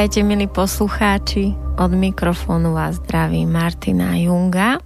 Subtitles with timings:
[0.00, 1.52] Vítajte, milí poslucháči.
[1.76, 4.80] Od mikrofónu vás zdraví Martina Junga.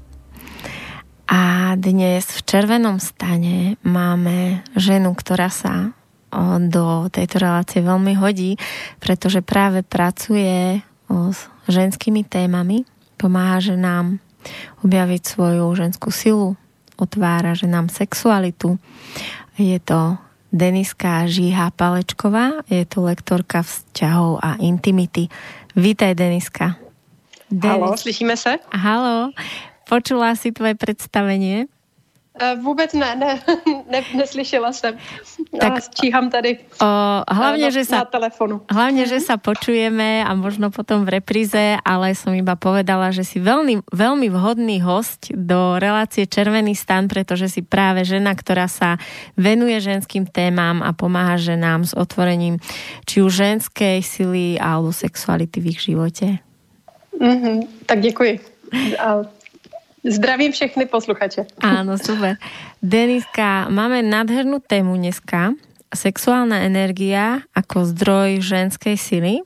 [1.31, 5.95] A dnes v červenom stane máme ženu, ktorá sa
[6.59, 8.59] do tejto relácie veľmi hodí,
[8.99, 11.39] pretože práve pracuje s
[11.71, 12.83] ženskými témami,
[13.15, 14.19] pomáha ženám
[14.83, 16.59] objaviť svoju ženskú silu,
[16.99, 18.83] otvára ženám sexualitu.
[19.63, 20.19] Je to
[20.55, 25.27] Deniska Žíha Palečková, je to lektorka vzťahov a intimity.
[25.75, 26.79] Vítaj, Deniska.
[27.51, 27.83] Denis...
[27.83, 28.63] Halo, slyšíme se?
[28.71, 29.35] Halo,
[29.89, 31.67] počula si tvoje představení?
[32.35, 33.39] Uh, vůbec ne, ne,
[33.91, 34.99] ne, neslyšela jsem.
[35.61, 36.87] Tak číham tady o,
[37.31, 38.59] hlavne, na, že sa, na telefonu.
[38.67, 43.39] Hlavne, že sa počujeme a možno potom v repríze, ale som iba povedala, že si
[43.39, 48.99] veľmi, veľmi vhodný host do relácie Červený stan, pretože si práve žena, ktorá sa
[49.39, 52.59] venuje ženským témam a pomáha ženám s otvorením
[53.07, 56.43] či už ženskej sily alebo sexuality v ich živote.
[57.15, 58.41] Mm-hmm, tak děkuji.
[58.99, 59.23] A
[60.05, 61.49] Zdravím všechny posluchače.
[61.65, 62.37] Áno, super.
[62.85, 65.57] Deniska, máme nádhernú tému dneska.
[65.89, 69.41] Sexuálna energia ako zdroj ženskej sily.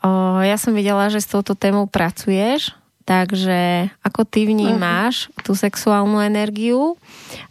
[0.00, 2.72] O, ja som videla, že s touto témou pracuješ,
[3.04, 5.44] takže ako ty vnímáš uh-huh.
[5.44, 6.96] tú sexuálnu energiu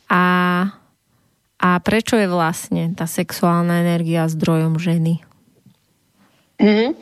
[0.10, 0.26] a,
[1.62, 5.22] a prečo je vlastne tá sexuálna energia zdrojom ženy?
[6.62, 6.94] Mm,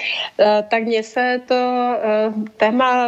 [0.69, 3.07] tak mně se to eh, téma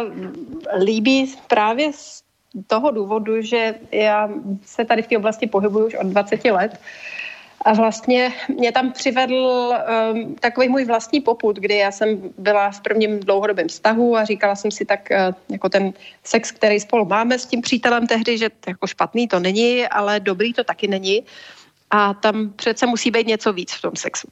[0.78, 2.22] líbí právě z
[2.66, 4.28] toho důvodu, že já
[4.64, 6.80] se tady v té oblasti pohybuju už od 20 let.
[7.64, 9.74] A vlastně mě tam přivedl
[10.12, 14.54] um, takový můj vlastní poput, kdy já jsem byla v prvním dlouhodobém vztahu a říkala
[14.54, 15.92] jsem si tak, uh, jako ten
[16.24, 20.52] sex, který spolu máme s tím přítelem tehdy, že jako špatný to není, ale dobrý
[20.52, 21.24] to taky není.
[21.90, 24.28] A tam přece musí být něco víc v tom sexu.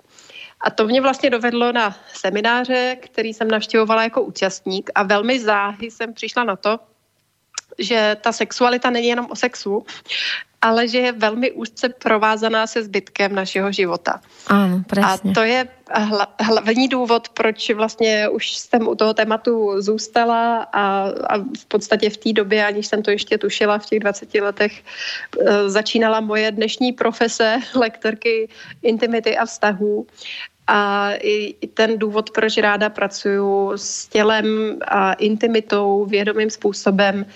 [0.60, 5.90] A to mě vlastně dovedlo na semináře, který jsem navštěvovala jako účastník a velmi záhy
[5.90, 6.78] jsem přišla na to,
[7.78, 9.86] že ta sexualita není jenom o sexu,
[10.62, 14.20] ale že je velmi úzce provázaná se zbytkem našeho života.
[14.46, 20.62] Ano, A to je hla, hlavní důvod, proč vlastně už jsem u toho tématu zůstala
[20.72, 24.34] a, a v podstatě v té době, aniž jsem to ještě tušila v těch 20
[24.34, 24.72] letech,
[25.40, 28.48] e, začínala moje dnešní profese lektorky
[28.82, 30.06] intimity a vztahů.
[30.72, 37.26] A i ten důvod, proč ráda pracuju s tělem a intimitou vědomým způsobem,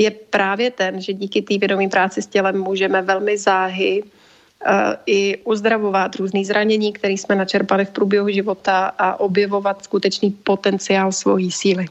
[0.00, 5.36] je právě ten, že díky té vědomé práci s tělem můžeme velmi záhy uh, i
[5.44, 11.86] uzdravovat různý zranění, které jsme načerpali v průběhu života a objevovat skutečný potenciál svojí síly.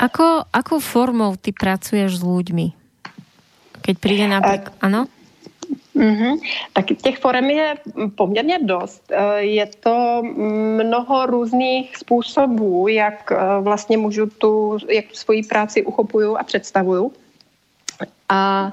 [0.00, 2.72] Ako, akou formou ty pracuješ s ľuďmi?
[3.84, 4.72] Keď príde napríklad...
[4.80, 5.12] Ano?
[5.96, 6.40] Mm-hmm.
[6.72, 7.74] Tak těch forem je
[8.14, 9.02] poměrně dost.
[9.10, 10.22] Eh, je to
[10.82, 17.12] mnoho různých způsobů, jak eh, vlastně můžu tu, jak svoji práci uchopuju a představuju.
[18.28, 18.72] A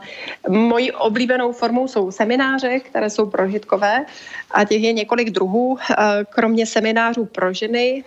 [0.49, 4.05] mojí oblíbenou formou jsou semináře, které jsou prožitkové
[4.51, 5.77] a těch je několik druhů.
[5.77, 5.95] Eh,
[6.29, 8.03] kromě seminářů pro ženy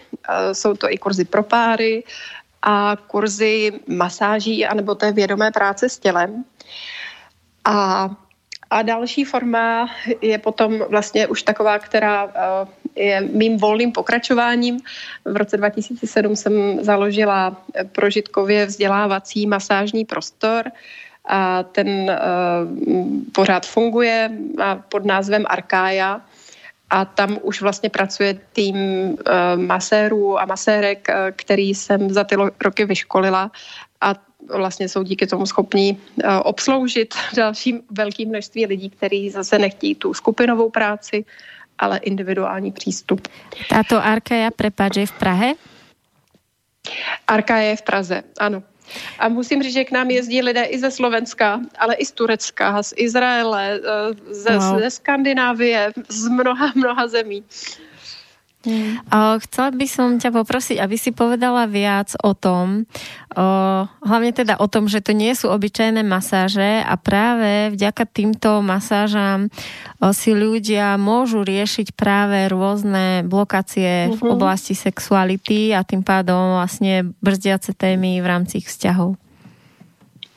[0.53, 2.05] jsou to i kurzy pro páry
[2.63, 6.45] a kurzy masáží anebo té vědomé práce s tělem.
[7.65, 8.09] A
[8.71, 9.91] a další forma
[10.23, 14.81] je potom vlastně už taková, která eh, je mým volným pokračováním.
[15.25, 17.57] V roce 2007 jsem založila
[17.93, 20.71] prožitkově vzdělávací masážní prostor
[21.29, 22.17] a ten uh,
[23.33, 24.31] pořád funguje
[24.89, 26.21] pod názvem Arkája
[26.91, 28.77] a tam už vlastně pracuje tým
[29.57, 33.51] masérů a masérek, který jsem za ty roky vyškolila
[34.01, 34.15] a
[34.57, 40.15] vlastně jsou díky tomu schopní eh, obsloužit dalším velkým množství lidí, kteří zase nechtějí tu
[40.15, 41.25] skupinovou práci,
[41.79, 43.29] ale individuální přístup.
[43.69, 45.53] Tato Arka je prepáč, v Prahe?
[47.27, 48.63] Arka je v Praze, ano.
[49.19, 52.83] A musím říct, že k nám jezdí lidé i ze Slovenska, ale i z Turecka,
[52.83, 54.79] z Izraele, eh, ze, wow.
[54.79, 57.45] ze Skandinávie, z mnoha, mnoha zemí.
[58.61, 59.01] Hmm.
[59.41, 62.85] Chcela by som ťa poprosiť, aby si povedala viac o tom,
[63.33, 63.45] o,
[63.89, 69.49] hlavne teda o tom, že to nie sú obyčajné masáže a práve vďaka týmto masážam
[69.97, 74.21] o, si ľudia môžu riešiť práve rôzne blokácie uh-huh.
[74.21, 74.33] v mhm.
[74.37, 79.17] oblasti sexuality a tým pádom vlastne brzdiace témy v rámci ich vzťahov.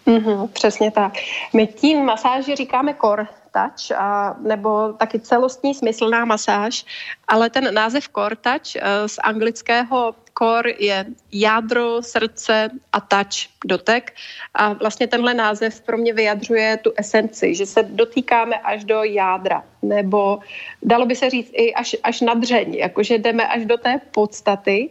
[0.08, 1.14] Mm-hmm, přesně tak.
[1.54, 6.86] My tím masáži říkáme core touch, a, nebo taky celostní smyslná masáž,
[7.28, 14.14] ale ten název core touch z anglického core je jádro, srdce a touch, dotek.
[14.54, 19.64] A vlastně tenhle název pro mě vyjadřuje tu esenci, že se dotýkáme až do jádra,
[19.82, 20.40] nebo
[20.82, 24.90] dalo by se říct i až, až na dřeň, jakože jdeme až do té podstaty.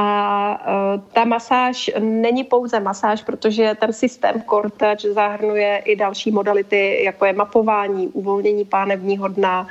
[0.00, 4.42] A uh, ta masáž není pouze masáž, protože ten systém
[4.76, 9.66] Touch zahrnuje i další modality, jako je mapování, uvolnění pánevního dna,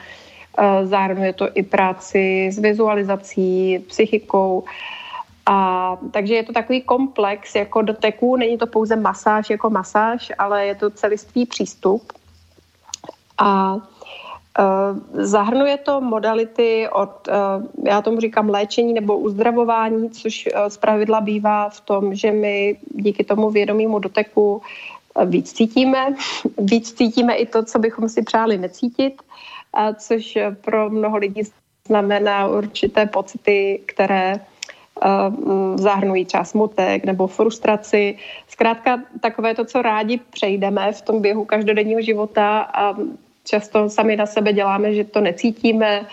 [0.60, 4.64] uh, zahrnuje to i práci s vizualizací, psychikou.
[5.46, 10.66] A, takže je to takový komplex jako doteků, není to pouze masáž jako masáž, ale
[10.66, 12.14] je to celistvý přístup.
[13.38, 13.76] A
[15.14, 17.34] zahrnuje to modality od, eh,
[17.90, 22.78] já tomu říkám léčení nebo uzdravování, což eh, z pravidla bývá v tom, že my
[22.94, 24.62] díky tomu vědomému doteku
[25.26, 26.16] víc cítíme.
[26.58, 29.22] Víc cítíme i to, co bychom si přáli necítit,
[29.98, 31.42] což pro mnoho lidí
[31.88, 34.40] znamená určité pocity, které
[35.76, 38.18] zahrnují třeba smutek nebo frustraci.
[38.48, 42.96] Zkrátka takové to, co rádi přejdeme v tom běhu každodenního života a
[43.48, 46.06] často sami na sebe děláme, že to necítíme,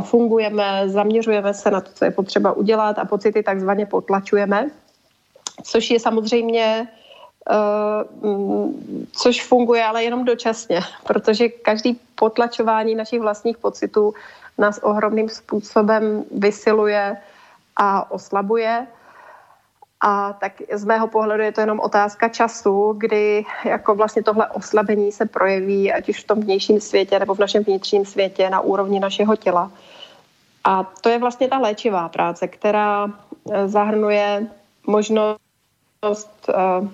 [0.00, 4.70] fungujeme, zaměřujeme se na to, co je potřeba udělat a pocity takzvaně potlačujeme,
[5.62, 6.88] což je samozřejmě
[7.50, 8.72] Uh,
[9.12, 14.14] což funguje ale jenom dočasně, protože každý potlačování našich vlastních pocitů
[14.58, 17.16] nás ohromným způsobem vysiluje
[17.76, 18.86] a oslabuje.
[20.00, 25.12] A tak z mého pohledu je to jenom otázka času, kdy jako vlastně tohle oslabení
[25.12, 29.00] se projeví, ať už v tom vnějším světě nebo v našem vnitřním světě na úrovni
[29.00, 29.70] našeho těla.
[30.64, 33.08] A to je vlastně ta léčivá práce, která
[33.52, 34.46] eh, zahrnuje
[34.86, 36.88] možnost, eh,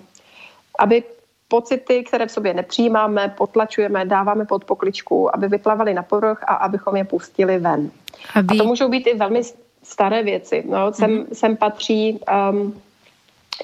[0.79, 1.03] aby
[1.49, 6.97] pocity, které v sobě nepřijímáme, potlačujeme, dáváme pod pokličku, aby vyplavaly na povrch a abychom
[6.97, 7.91] je pustili ven.
[8.35, 8.55] Aby...
[8.55, 9.43] A to můžou být i velmi
[9.83, 10.65] staré věci.
[10.69, 11.27] No, sem, mm-hmm.
[11.33, 12.21] sem patří
[12.51, 12.83] um,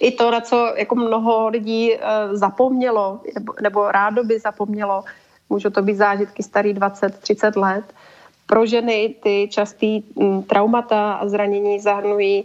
[0.01, 1.99] i to, na co jako mnoho lidí uh,
[2.33, 3.21] zapomnělo,
[3.63, 5.05] nebo, rádo by zapomnělo,
[5.51, 7.85] můžou to být zážitky starý 20-30 let.
[8.47, 12.45] Pro ženy ty častý um, traumata a zranění zahrnují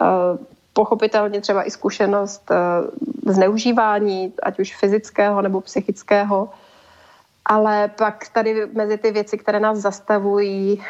[0.00, 0.06] uh,
[0.72, 6.48] pochopitelně třeba i zkušenost uh, zneužívání, ať už fyzického nebo psychického,
[7.44, 10.82] ale pak tady mezi ty věci, které nás zastavují,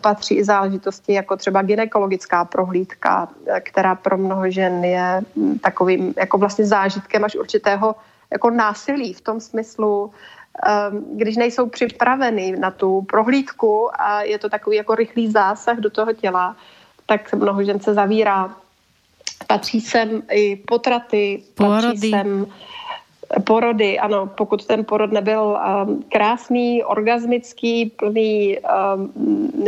[0.00, 3.28] patří i záležitosti jako třeba ginekologická prohlídka,
[3.60, 5.20] která pro mnoho žen je
[5.60, 7.94] takovým jako vlastně zážitkem až určitého
[8.30, 10.12] jako násilí v tom smyslu,
[10.66, 15.90] ehm, když nejsou připraveny na tu prohlídku a je to takový jako rychlý zásah do
[15.90, 16.56] toho těla,
[17.06, 18.56] tak mnoho žen se zavírá.
[19.46, 22.10] Patří sem i potraty, patří Porody.
[22.10, 22.46] sem
[23.44, 29.12] Porody, ano, pokud ten porod nebyl um, krásný, orgasmický, plný um,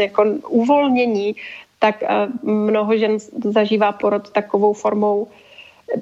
[0.01, 1.37] jako uvolnění,
[1.79, 2.09] tak uh,
[2.51, 5.29] mnoho žen zažívá porod takovou formou.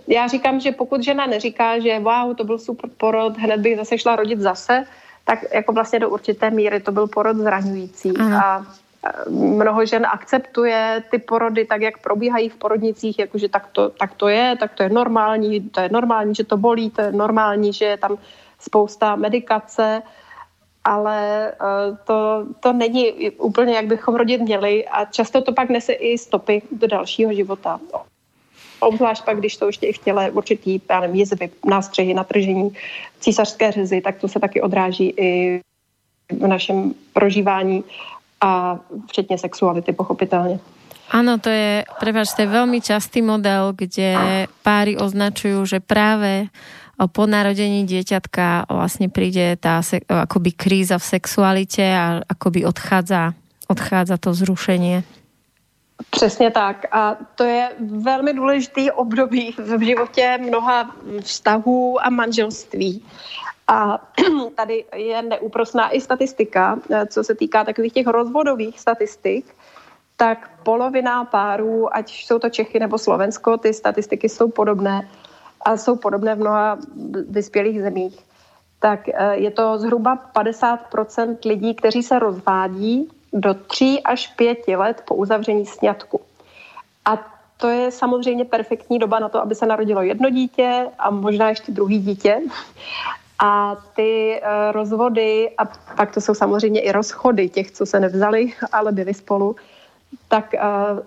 [0.08, 3.98] Já říkám, že pokud žena neříká, že wow, to byl super porod, hned bych zase
[3.98, 4.84] šla rodit zase,
[5.24, 8.12] tak jako vlastně do určité míry to byl porod zraňující.
[8.20, 8.44] Aha.
[8.44, 8.66] A
[9.28, 14.28] mnoho žen akceptuje ty porody tak, jak probíhají v porodnicích, jakože tak to, tak to
[14.28, 17.84] je, tak to je normální, to je normální, že to bolí, to je normální, že
[17.84, 18.18] je tam
[18.58, 20.02] spousta medikace,
[20.84, 25.92] ale eh, to, to není úplně, jak bychom rodit měli a často to pak nese
[25.92, 27.80] i stopy do dalšího života.
[28.80, 32.70] Obzvlášť pak, když to ještě i v těle určitý, já nevím, jizvy, nástřehy, natržení,
[33.20, 35.60] císařské řezy, tak to se taky odráží i
[36.30, 37.84] v našem prožívání
[38.40, 40.58] a včetně sexuality pochopitelně.
[41.08, 46.52] Áno, to je, prepáč, to je veľmi častý model, kde páry označujú, že práve
[47.16, 53.32] po narodení dieťatka vlastne príde tá akoby kríza v sexualite a akoby odchádza,
[53.72, 55.02] odchádza to vzrušenie.
[56.10, 56.86] Přesně tak.
[56.94, 63.02] A to je velmi důležitý období v životě mnoha vztahů a manželství.
[63.68, 63.98] A
[64.56, 69.54] tady je neúprosná i statistika, eh, co se týká takových těch rozvodových statistik,
[70.16, 75.08] tak polovina párů, ať jsou to Čechy nebo Slovensko, ty statistiky jsou podobné
[75.62, 76.78] a jsou podobné v mnoha
[77.28, 78.18] vyspělých zemích.
[78.80, 85.02] Tak eh, je to zhruba 50% lidí, kteří se rozvádí do 3 až 5 let
[85.06, 86.20] po uzavření sňatku.
[87.04, 91.48] A to je samozřejmě perfektní doba na to, aby se narodilo jedno dítě a možná
[91.48, 92.40] ještě druhý dítě.
[93.38, 95.64] A ty uh, rozvody, a
[95.96, 99.56] pak to jsou samozřejmě i rozchody těch, co se nevzali, ale byli spolu,
[100.28, 100.60] tak uh,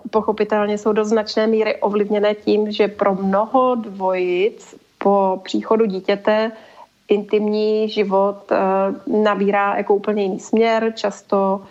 [0.10, 6.52] pochopitelně jsou do značné míry ovlivněné tím, že pro mnoho dvojic po příchodu dítěte
[7.08, 8.52] intimní život
[9.08, 11.62] nabírá jako úplně jiný směr, často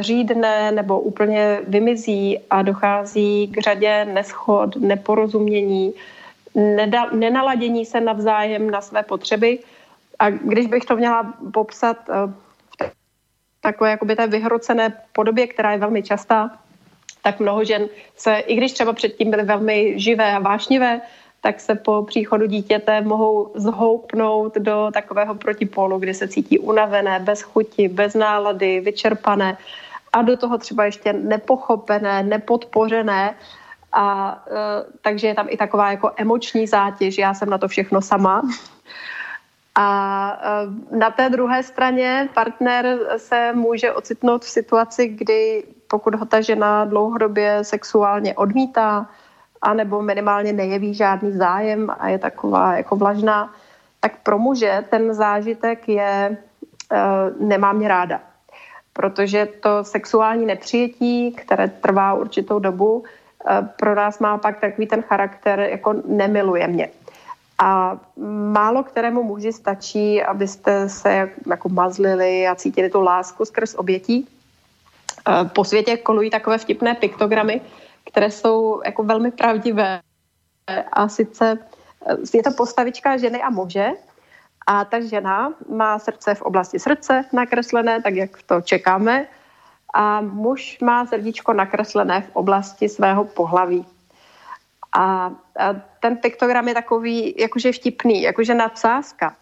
[0.00, 5.94] řídne nebo úplně vymizí a dochází k řadě neschod, neporozumění,
[7.12, 9.58] nenaladění se navzájem na své potřeby.
[10.22, 12.34] A když bych to měla popsat v
[13.60, 16.50] takové jakoby té vyhrocené podobě, která je velmi častá,
[17.22, 21.00] tak mnoho žen se, i když třeba předtím byly velmi živé a vášnivé,
[21.40, 27.42] tak se po příchodu dítěte mohou zhoupnout do takového protipolu, kdy se cítí unavené, bez
[27.42, 29.56] chuti, bez nálady, vyčerpané
[30.12, 33.34] a do toho třeba ještě nepochopené, nepodpořené.
[33.92, 34.52] A e,
[35.02, 38.42] takže je tam i taková jako emoční zátěž, já jsem na to všechno sama.
[39.74, 40.38] A
[40.92, 46.40] e, na té druhé straně partner se může ocitnout v situaci, kdy pokud ho ta
[46.40, 49.08] žena dlouhodobě sexuálně odmítá,
[49.62, 53.54] anebo minimálně nejeví žádný zájem a je taková jako vlažná,
[54.00, 56.36] tak pro muže ten zážitek je
[56.92, 58.20] uh, nemá mě ráda.
[58.92, 63.04] Protože to sexuální nepřijetí, které trvá určitou dobu, uh,
[63.76, 66.88] pro nás má pak takový ten charakter, jako nemiluje mě.
[67.62, 67.94] A
[68.50, 74.26] málo kterému muži stačí, abyste se jako mazlili a cítili tu lásku skrz obětí.
[75.28, 77.60] Uh, po světě kolují takové vtipné piktogramy,
[78.10, 80.00] které jsou jako velmi pravdivé.
[80.92, 81.58] A sice
[82.06, 83.90] eh, je to postavička ženy a muže
[84.66, 89.26] a ta žena má srdce v oblasti srdce nakreslené, tak jak to čekáme,
[89.94, 93.86] a muž má srdíčko nakreslené v oblasti svého pohlaví.
[94.96, 95.30] A,
[96.00, 99.36] ten piktogram je takový jakože vtipný, jakože nadsázka.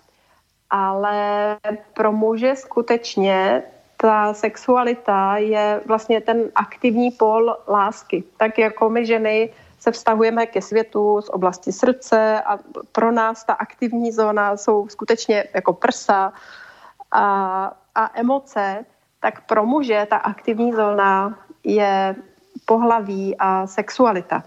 [0.71, 1.57] Ale
[1.95, 3.62] pro muže skutečně
[3.97, 8.25] ta sexualita je vlastně ten aktivní pol lásky.
[8.37, 12.59] Tak jako my ženy se vztahujeme ke světu z oblasti srdce a
[12.92, 16.33] pro nás ta aktivní zóna jsou skutečně jako prsa
[17.12, 17.25] a,
[17.95, 18.85] a emoce,
[19.21, 22.16] tak pro muže ta aktivní zóna je
[22.64, 24.42] pohlaví a sexualita.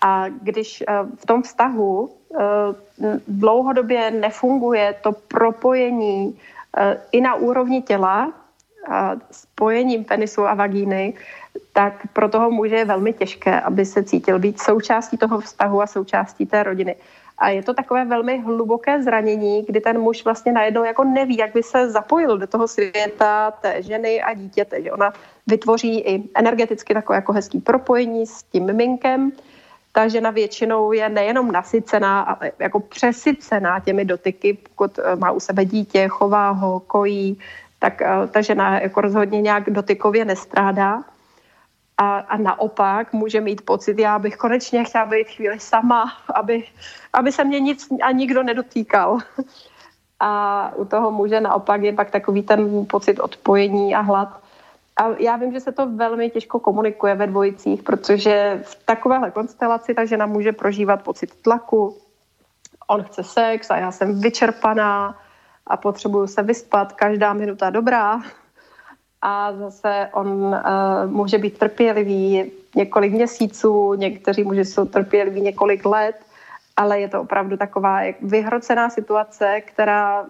[0.00, 2.40] A když eh, v tom vztahu eh,
[3.28, 6.38] dlouhodobě nefunguje to propojení
[6.76, 8.32] eh, i na úrovni těla,
[9.30, 11.14] spojením penisu a vagíny,
[11.72, 15.86] tak pro toho muže je velmi těžké, aby se cítil být součástí toho vztahu a
[15.86, 16.96] součástí té rodiny.
[17.38, 21.52] A je to takové velmi hluboké zranění, kdy ten muž vlastně najednou jako neví, jak
[21.52, 24.82] by se zapojil do toho světa té ženy a dítěte.
[24.82, 25.12] Že ona
[25.46, 29.32] vytvoří i energeticky takové jako hezký propojení s tím miminkem.
[29.96, 35.40] Ta žena většinou je nejenom nasycená, ale jako přesycená těmi dotyky, pokud eh, má u
[35.40, 37.40] sebe dítě, chová ho, kojí,
[37.78, 41.00] tak eh, ta žena jako rozhodně nějak dotykově nestrádá.
[41.96, 46.64] A, a naopak může mít pocit, já bych konečně chtěla být chvíli sama, aby,
[47.12, 49.18] aby se mě nic a nikdo nedotýkal.
[50.20, 54.40] A u toho muže naopak je pak takový ten pocit odpojení a hlad.
[54.96, 59.94] A já vím, že se to velmi těžko komunikuje ve dvojicích, protože v takovéhle konstelaci
[59.94, 61.96] ta žena může prožívat pocit tlaku,
[62.86, 65.16] on chce sex a já jsem vyčerpaná,
[65.66, 68.20] a potřebuju se vyspat, každá minuta dobrá.
[69.22, 70.60] A zase on uh,
[71.06, 76.16] může být trpělivý několik měsíců, někteří muži jsou trpěliví několik let,
[76.76, 80.26] ale je to opravdu taková vyhrocená situace, která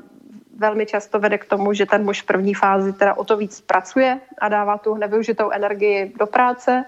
[0.59, 3.61] velmi často vede k tomu, že ten muž v první fázi teda o to víc
[3.61, 6.85] pracuje a dává tu nevyužitou energii do práce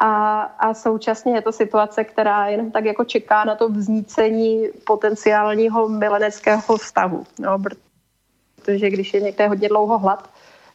[0.00, 5.88] a, a současně je to situace, která jenom tak jako čeká na to vznícení potenciálního
[5.88, 7.24] mileneckého vztahu.
[7.38, 7.58] No,
[8.56, 10.30] protože když je někde hodně dlouho hlad,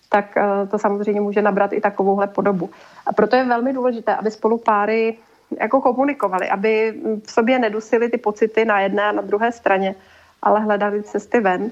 [0.09, 2.69] tak uh, to samozřejmě může nabrat i takovouhle podobu.
[3.05, 5.17] A proto je velmi důležité, aby spolu páry
[5.61, 6.93] jako komunikovali, aby
[7.25, 9.95] v sobě nedusili ty pocity na jedné a na druhé straně,
[10.41, 11.71] ale hledali cesty ven.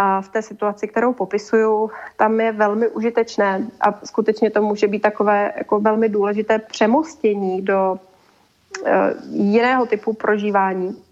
[0.00, 5.02] A v té situaci, kterou popisuju, tam je velmi užitečné a skutečně to může být
[5.02, 8.88] takové jako velmi důležité přemostění do uh,
[9.30, 11.02] jiného typu prožívání,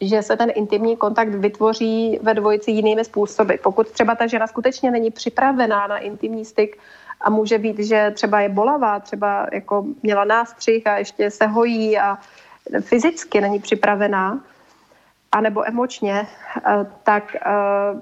[0.00, 3.54] že se ten intimní kontakt vytvoří ve dvojici jinými způsoby.
[3.62, 6.78] Pokud třeba ta žena skutečně není připravená na intimní styk
[7.20, 11.98] a může být, že třeba je bolavá, třeba jako měla nástřih a ještě se hojí
[11.98, 12.18] a
[12.80, 14.40] fyzicky není připravená,
[15.32, 18.00] anebo emočně, eh, tak eh,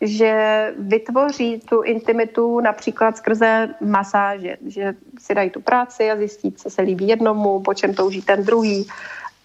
[0.00, 6.70] že vytvoří tu intimitu například skrze masáže, že si dají tu práci a zjistí, co
[6.70, 8.86] se líbí jednomu, po čem touží ten druhý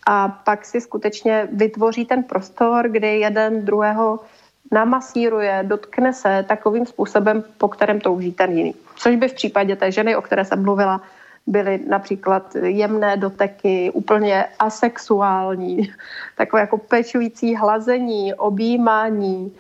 [0.05, 4.19] a pak si skutečně vytvoří ten prostor, kdy jeden druhého
[4.71, 8.75] namasíruje, dotkne se takovým způsobem, po kterém touží ten jiný.
[8.95, 11.01] Což by v případě té ženy, o které jsem mluvila,
[11.51, 15.91] byly například jemné doteky, úplně asexuální,
[16.37, 19.51] takové jako pečující hlazení, objímání,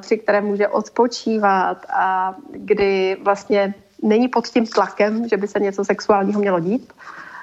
[0.00, 5.84] při kterém může odpočívat a kdy vlastně není pod tím tlakem, že by se něco
[5.84, 6.92] sexuálního mělo dít.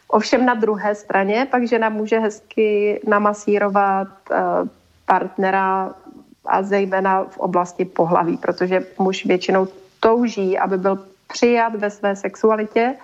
[0.07, 4.35] Ovšem na druhé straně pak žena může hezky namasírovat eh,
[5.05, 5.93] partnera
[6.45, 9.67] a zejména v oblasti pohlaví, protože muž většinou
[9.99, 10.99] touží, aby byl
[11.33, 12.95] přijat ve své sexualitě,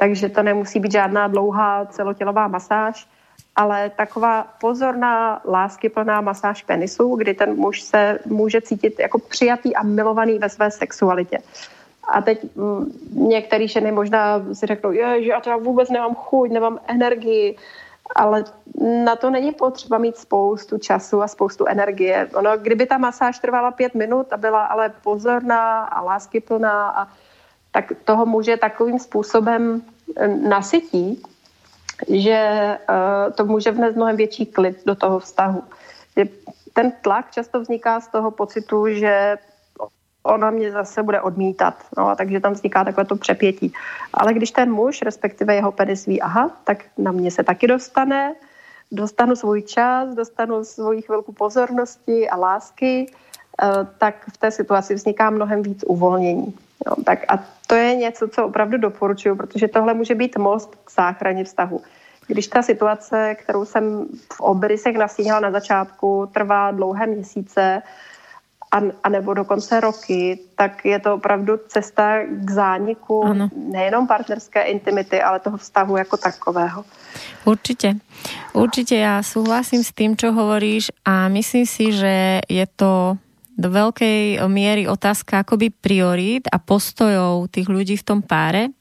[0.00, 3.08] takže to nemusí být žádná dlouhá celotělová masáž,
[3.56, 9.82] ale taková pozorná, láskyplná masáž penisu, kdy ten muž se může cítit jako přijatý a
[9.82, 11.38] milovaný ve své sexualitě.
[12.08, 12.92] A teď m, mm,
[13.28, 17.56] některé ženy možná si řeknou, že já třeba vůbec nemám chuť, nemám energii,
[18.16, 18.44] ale
[19.04, 22.28] na to není potřeba mít spoustu času a spoustu energie.
[22.34, 27.08] Ono, kdyby ta masáž trvala pět minut a byla ale pozorná a láskyplná, a,
[27.72, 29.82] tak toho může takovým způsobem
[30.16, 31.22] eh, nasytí,
[32.08, 35.62] že uh, to může vnést mnohem větší klid do toho vztahu.
[36.72, 39.36] Ten tlak často vzniká z toho pocitu, že
[40.22, 41.74] ona mě zase bude odmítat.
[41.98, 43.72] No, a takže tam vzniká takové to přepětí.
[44.14, 48.34] Ale když ten muž, respektive jeho penis ví, aha, tak na mě se taky dostane,
[48.92, 53.12] dostanu svůj čas, dostanu svoji chvilku pozornosti a lásky,
[53.62, 56.54] eh, tak v té situaci vzniká mnohem víc uvolnění.
[56.86, 60.90] No, tak a to je něco, co opravdu doporučuju, protože tohle může být most k
[60.90, 61.80] záchraně vztahu.
[62.26, 67.82] Když ta situace, kterou jsem v obrysech nastínila na začátku, trvá dlouhé měsíce,
[68.72, 73.48] a, a nebo dokonce roky, tak je to opravdu cesta k zániku ano.
[73.56, 76.84] nejenom partnerské intimity, ale toho vztahu jako takového.
[77.44, 77.94] Určitě.
[78.52, 83.16] Určitě já souhlasím s tím, čo hovoríš a myslím si, že je to
[83.60, 88.72] do veľkej miery otázka akoby priorít a postojov tých ľudí v tom páre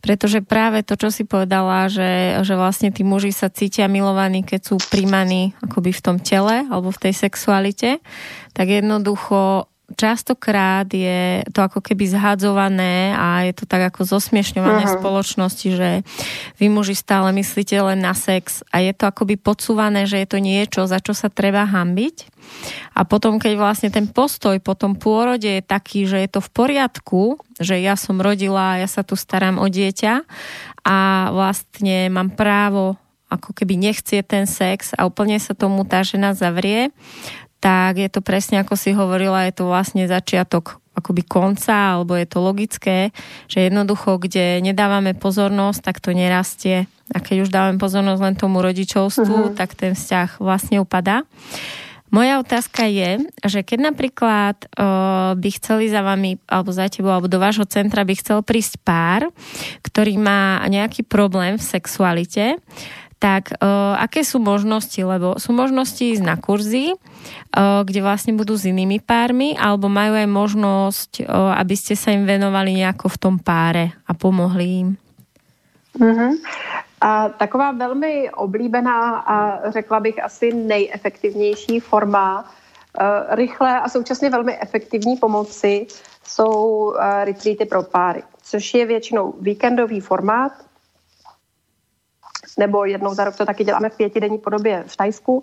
[0.00, 4.60] pretože práve to, čo si povedala, že, že vlastne tí muži sa cítia milovaní, keď
[4.74, 8.00] sú príjmaní akoby v tom tele alebo v tej sexualite,
[8.56, 14.92] tak jednoducho častokrát je to ako keby zhadzované a je to tak ako zosmiešňované uh-huh.
[14.92, 15.90] v spoločnosti, že
[16.58, 20.38] vy muži stále myslíte len na sex a je to akoby podsúvané, že je to
[20.40, 22.32] niečo, za čo sa treba hambiť.
[22.92, 26.50] A potom, keď vlastne ten postoj po tom pôrode je taký, že je to v
[26.52, 27.22] poriadku,
[27.56, 30.26] že ja som rodila, ja sa tu starám o dieťa
[30.82, 30.96] a
[31.30, 32.98] vlastne mám právo
[33.32, 36.92] ako keby nechcie ten sex a úplne sa tomu tá žena zavrie,
[37.62, 42.26] tak je to presne ako si hovorila, je to vlastne začiatok akoby konca, alebo je
[42.28, 42.98] to logické,
[43.48, 46.84] že jednoducho, kde nedávame pozornosť, tak to nerastie.
[47.14, 49.56] A keď už dávame pozornosť len tomu rodičovstvu, uh-huh.
[49.56, 51.24] tak ten vzťah vlastne upadá.
[52.12, 57.24] Moja otázka je, že keď napríklad uh, by chceli za vami, alebo za tebou, alebo
[57.24, 59.32] do vášho centra by chcel prísť pár,
[59.80, 62.60] ktorý má nejaký problém v sexualite,
[63.22, 64.98] tak uh, aké sú možnosti?
[64.98, 70.18] Lebo sú možnosti ísť na kurzy, uh, kde vlastne budú s inými pármi, alebo majú
[70.18, 74.88] aj možnosť, uh, aby ste sa im venovali nejako v tom páre a pomohli im?
[75.94, 76.32] Mm-hmm.
[77.02, 79.36] A taková velmi oblíbená a
[79.70, 85.86] řekla bych asi nejefektivnější forma uh, rychlé a současně velmi efektivní pomoci
[86.26, 90.52] jsou uh, retreaty pro páry, což je většinou víkendový formát,
[92.58, 95.42] nebo jednou za rok to taky děláme v pětidenní podobě v Tajsku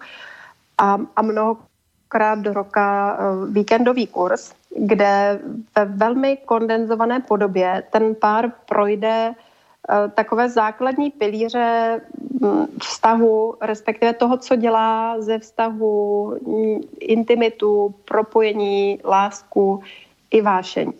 [0.77, 5.39] a, a mnohokrát do roka uh, víkendový kurz, kde
[5.75, 12.01] ve velmi kondenzované podobě ten pár projde uh, takové základní pilíře
[12.41, 19.83] mm, vztahu, respektive toho, co dělá ze vztahu mm, intimitu, propojení, lásku
[20.31, 20.93] i vášeň.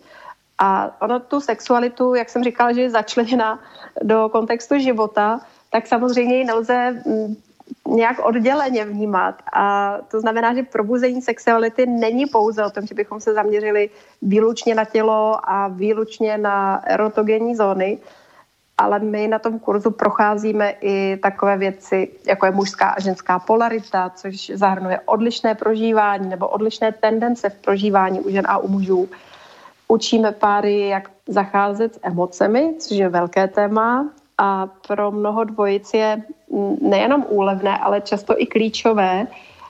[0.59, 3.59] A ono tu sexualitu, jak jsem říkala, že je začleněna
[4.03, 5.39] do kontextu života,
[5.69, 7.35] tak samozřejmě ji nelze mm,
[7.87, 9.35] nějak odděleně vnímat.
[9.53, 13.89] A to znamená, že probuzení sexuality není pouze o tom, že bychom se zaměřili
[14.21, 17.97] výlučně na tělo a výlučně na erotogenní zóny,
[18.77, 24.09] ale my na tom kurzu procházíme i takové věci, jako je mužská a ženská polarita,
[24.15, 29.09] což zahrnuje odlišné prožívání nebo odlišné tendence v prožívání u žen a u mužů.
[29.87, 36.23] Učíme páry, jak zacházet s emocemi, což je velké téma, a pro mnoho dvojic je
[36.81, 39.27] nejenom úlevné, ale často i klíčové,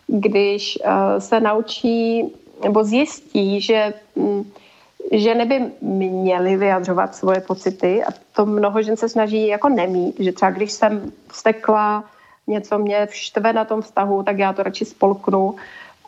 [0.08, 2.24] když eh, se naučí
[2.64, 4.52] nebo zjistí, že mm,
[5.12, 10.32] ženy by měly vyjadřovat svoje pocity a to mnoho žen se snaží jako nemít, že
[10.32, 12.04] třeba když jsem vstekla,
[12.48, 15.56] něco mě vštve na tom vztahu, tak já to radši spolknu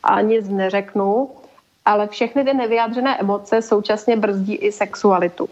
[0.03, 1.29] a nic neřeknu,
[1.85, 5.49] ale všechny ty nevyjádřené emoce současně brzdí i sexualitu.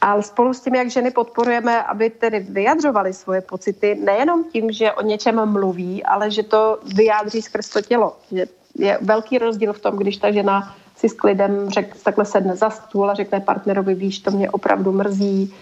[0.00, 4.92] Ale spolu s tím, jak ženy podporujeme, aby tedy vyjadřovaly svoje pocity, nejenom tím, že
[4.92, 8.16] o něčem mluví, ale že to vyjádří skrz to tělo.
[8.32, 12.56] Že je velký rozdíl v tom, když ta žena si s klidem řek, takhle sedne
[12.56, 15.54] za stůl a řekne partnerovi, víš, to mě opravdu mrzí,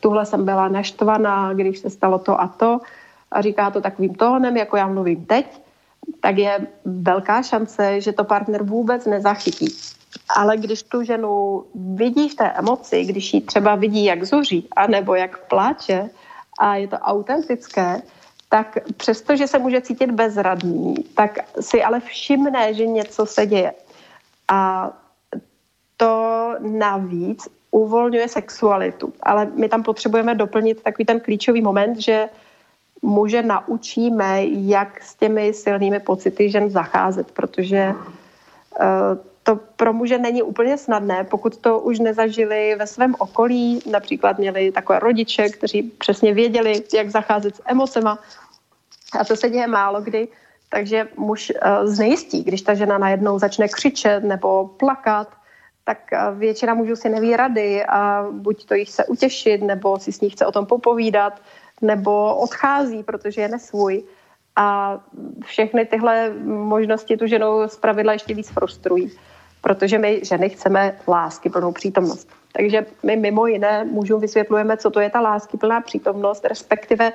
[0.00, 2.80] tuhle jsem byla naštvaná, když se stalo to a to
[3.30, 5.60] a říká to takovým tónem, jako já mluvím teď,
[6.20, 9.68] tak je velká šance, že to partner vůbec nezachytí.
[10.36, 15.14] Ale když tu ženu vidí v té emoci, když ji třeba vidí, jak zuří, anebo
[15.14, 16.10] jak pláče
[16.58, 18.02] a je to autentické,
[18.48, 23.72] tak přesto, že se může cítit bezradný, tak si ale všimne, že něco se děje.
[24.48, 24.90] A
[25.96, 29.12] to navíc uvolňuje sexualitu.
[29.22, 32.28] Ale my tam potřebujeme doplnit takový ten klíčový moment, že
[33.02, 40.42] muže naučíme, jak s těmi silnými pocity žen zacházet, protože uh, to pro muže není
[40.42, 46.34] úplně snadné, pokud to už nezažili ve svém okolí, například měli takové rodiče, kteří přesně
[46.34, 48.18] věděli, jak zacházet s emocema.
[49.20, 50.28] A to se děje málo kdy,
[50.68, 55.28] takže muž uh, znejistí, když ta žena najednou začne křičet nebo plakat,
[55.84, 60.12] tak uh, většina mužů si neví rady a buď to jich chce utěšit, nebo si
[60.12, 61.42] s ní chce o tom popovídat,
[61.82, 64.04] nebo odchází, protože je nesvůj.
[64.60, 64.98] A
[65.44, 67.46] všechny tyhle možnosti tu ženu
[67.80, 69.12] pravidla ještě víc frustrují,
[69.60, 72.28] protože my ženy chceme lásky plnou přítomnost.
[72.52, 77.12] Takže my mimo jiné mužům vysvětlujeme, co to je ta lásky plná přítomnost, respektive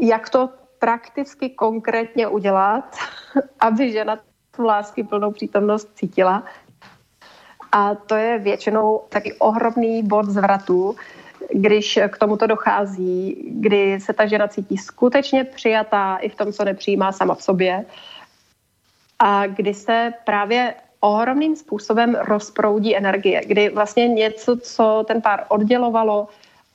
[0.00, 2.96] jak to prakticky konkrétně udělat,
[3.60, 4.18] aby žena
[4.56, 6.44] tu lásky plnou přítomnost cítila.
[7.72, 10.96] A to je většinou taky ohromný bod zvratu,
[11.52, 16.64] když k tomuto dochází, kdy se ta žena cítí skutečně přijatá i v tom, co
[16.64, 17.84] nepřijímá sama v sobě
[19.18, 26.28] a kdy se právě ohromným způsobem rozproudí energie, kdy vlastně něco, co ten pár oddělovalo,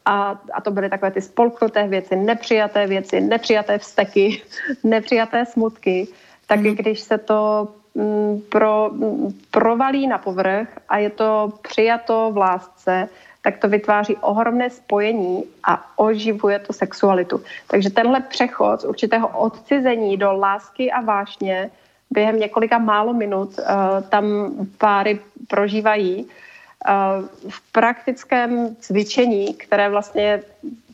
[0.06, 4.42] a, a to byly takové ty spolknuté věci, nepřijaté věci, nepřijaté vzteky,
[4.84, 6.08] nepřijaté smutky,
[6.48, 6.76] tak mm.
[6.76, 13.10] když se to mm, pro, mm, provalí na povrch a je to přijato v lásce,
[13.42, 17.42] tak to vytváří ohromné spojení a oživuje to sexualitu.
[17.68, 21.70] Takže tenhle přechod z určitého odcizení do lásky a vášně
[22.12, 23.66] během několika málo minut uh,
[24.10, 30.44] tam páry prožívají uh, v praktickém cvičení, které vlastně je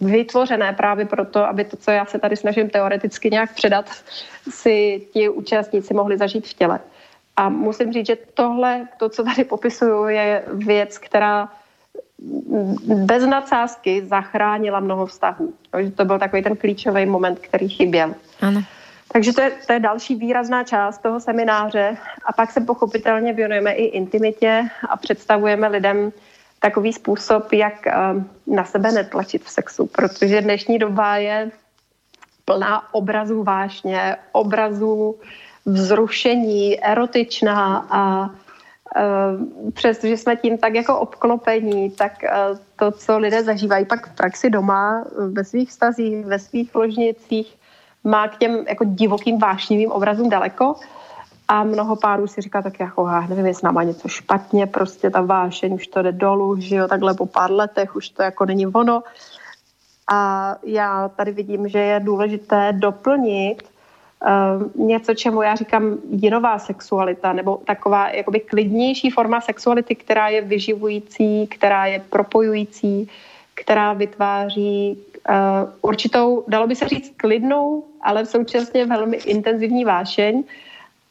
[0.01, 3.86] vytvořené právě proto, aby to, co já se tady snažím teoreticky nějak předat,
[4.49, 6.79] si ti účastníci mohli zažít v těle.
[7.38, 11.49] A musím říct, že tohle, to, co tady popisuju, je věc, která
[13.05, 15.53] bez nadsázky zachránila mnoho vztahů.
[15.71, 18.15] Takže to byl takový ten klíčový moment, který chyběl.
[18.41, 18.63] Ano.
[19.11, 21.97] Takže to je, to je další výrazná část toho semináře.
[22.25, 26.11] A pak se pochopitelně věnujeme i intimitě a představujeme lidem
[26.59, 27.93] takový způsob, jak eh,
[28.47, 31.51] na sebe netlačit v sexu, protože dnešní doba je
[32.45, 35.15] plná obrazů vášně, obrazů
[35.65, 38.29] vzrušení, erotičná a
[39.73, 42.31] přestože jsme tím tak jako obklopení, tak eh,
[42.75, 47.58] to, co lidé zažívají pak v praxi doma, ve svých stazích, ve svých ložnicích,
[48.03, 50.75] má k těm jako divokým vášnivým obrazům daleko.
[51.47, 55.21] A mnoho párů si říká tak jako, já nevím, jestli má něco špatně, prostě ta
[55.21, 58.67] vášeň už to jde dolů, že jo, takhle po pár letech už to jako není
[58.67, 59.03] ono.
[60.12, 63.63] A já tady vidím, že je důležité doplnit
[64.75, 71.47] něco, čemu já říkám jinová sexualita, nebo taková jakoby klidnější forma sexuality, která je vyživující,
[71.47, 73.10] která je propojující,
[73.54, 74.97] která vytváří
[75.30, 75.36] uh,
[75.82, 80.43] určitou, dalo by se říct, klidnou, ale současně velmi intenzivní vášeň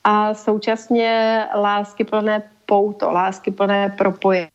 [0.04, 4.48] a současně láskyplné pouto, láskyplné propojení.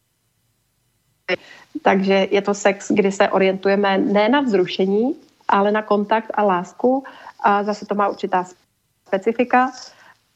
[1.82, 5.16] Takže je to sex, kdy se orientujeme ne na vzrušení,
[5.48, 7.04] ale na kontakt a lásku
[7.44, 8.46] a zase to má určitá
[9.08, 9.72] specifika.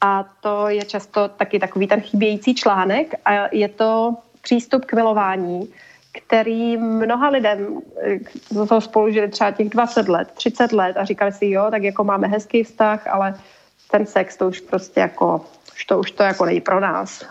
[0.00, 3.14] A to je často taky takový ten chybějící článek.
[3.24, 5.72] A je to přístup k milování,
[6.12, 7.80] který mnoha lidem,
[8.50, 11.82] do toho spolu žili třeba těch 20 let, 30 let a říkali si, jo, tak
[11.82, 13.34] jako máme hezký vztah, ale
[13.90, 17.24] ten sex to už prostě jako, už to, už to jako není pro nás.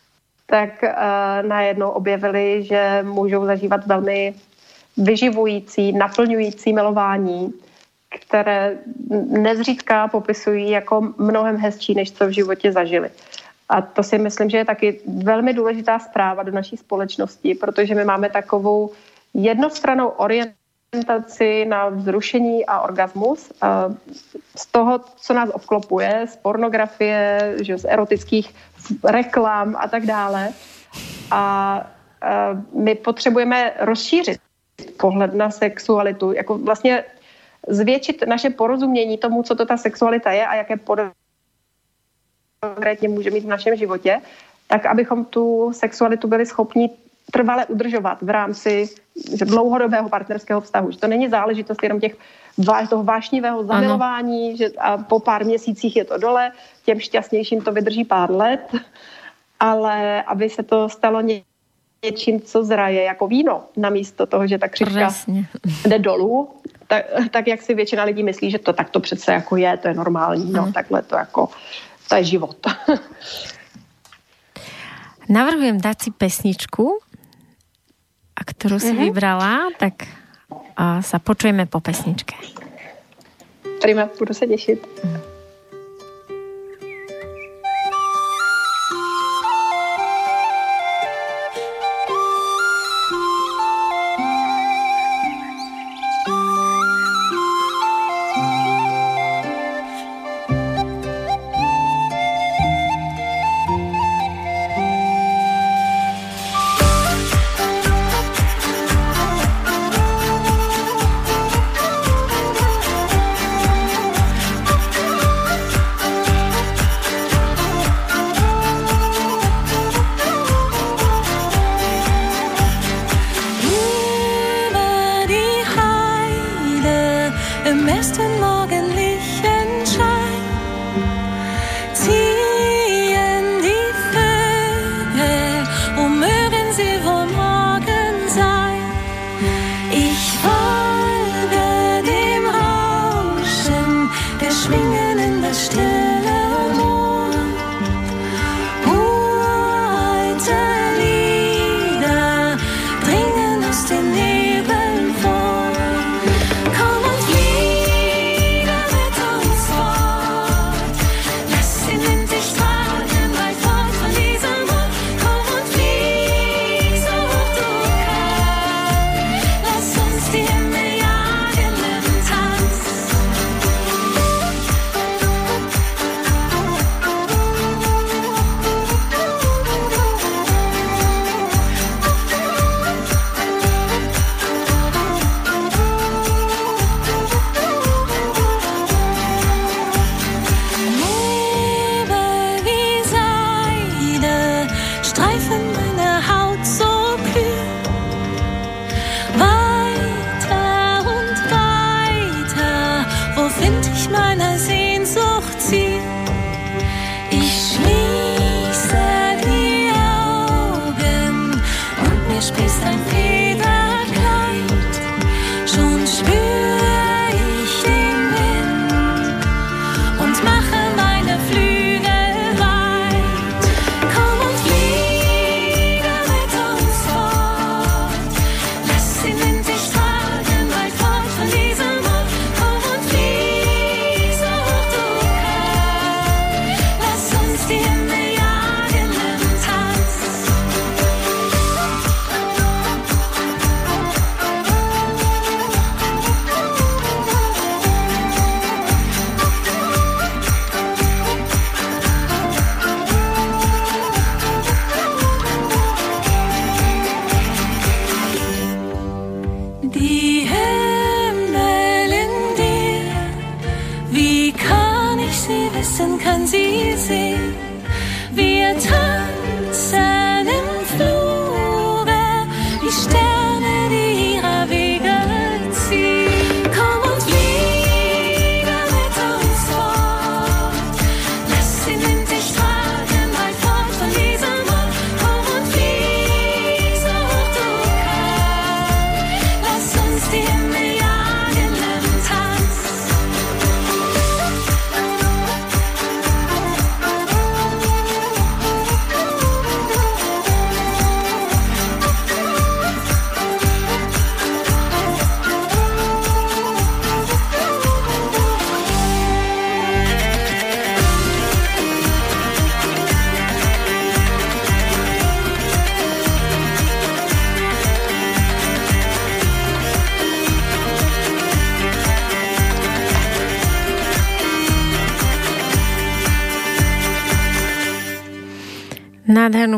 [0.46, 4.34] tak uh, najednou objevili, že můžou zažívat velmi
[4.96, 7.54] vyživující, naplňující milování,
[8.20, 8.78] které
[9.28, 13.10] nezřídka popisují jako mnohem hezčí, než co v životě zažili.
[13.68, 18.04] A to si myslím, že je taky velmi důležitá zpráva do naší společnosti, protože my
[18.04, 18.90] máme takovou
[19.34, 23.52] jednostranou orientaci na vzrušení a orgasmus.
[23.62, 23.90] A
[24.56, 28.54] z toho, co nás obklopuje, z pornografie, že z erotických
[29.04, 30.48] reklam a tak dále.
[31.30, 31.86] A
[32.72, 34.40] my potřebujeme rozšířit
[34.96, 37.04] pohled na sexualitu, jako vlastně
[37.66, 41.10] zvětšit naše porozumění tomu, co to ta sexualita je a jaké podoby
[42.60, 44.20] konkrétně může mít v našem životě,
[44.66, 46.90] tak abychom tu sexualitu byli schopni
[47.32, 48.88] trvale udržovat v rámci
[49.44, 50.90] dlouhodobého partnerského vztahu.
[50.90, 52.16] Že to není záležitost jenom těch
[52.90, 56.52] toho vášnivého zamilování, že a po pár měsících je to dole,
[56.84, 58.74] těm šťastnějším to vydrží pár let,
[59.60, 61.20] ale aby se to stalo
[62.04, 65.46] něčím, co zraje jako víno, namísto toho, že ta křivka Přesně.
[65.86, 66.48] jde dolů,
[66.86, 69.88] tak, tak jak si většina lidí myslí, že to tak to přece jako je, to
[69.88, 71.48] je normální, no, takhle to jako,
[72.08, 72.56] to je život.
[75.28, 76.98] Navrhujem dát si pesničku,
[78.36, 78.98] a kterou si mm-hmm.
[78.98, 80.06] vybrala, tak
[80.76, 82.36] a sa počujeme po pesničke.
[83.80, 85.04] Prima, budu se těšit.
[85.04, 85.35] Mm.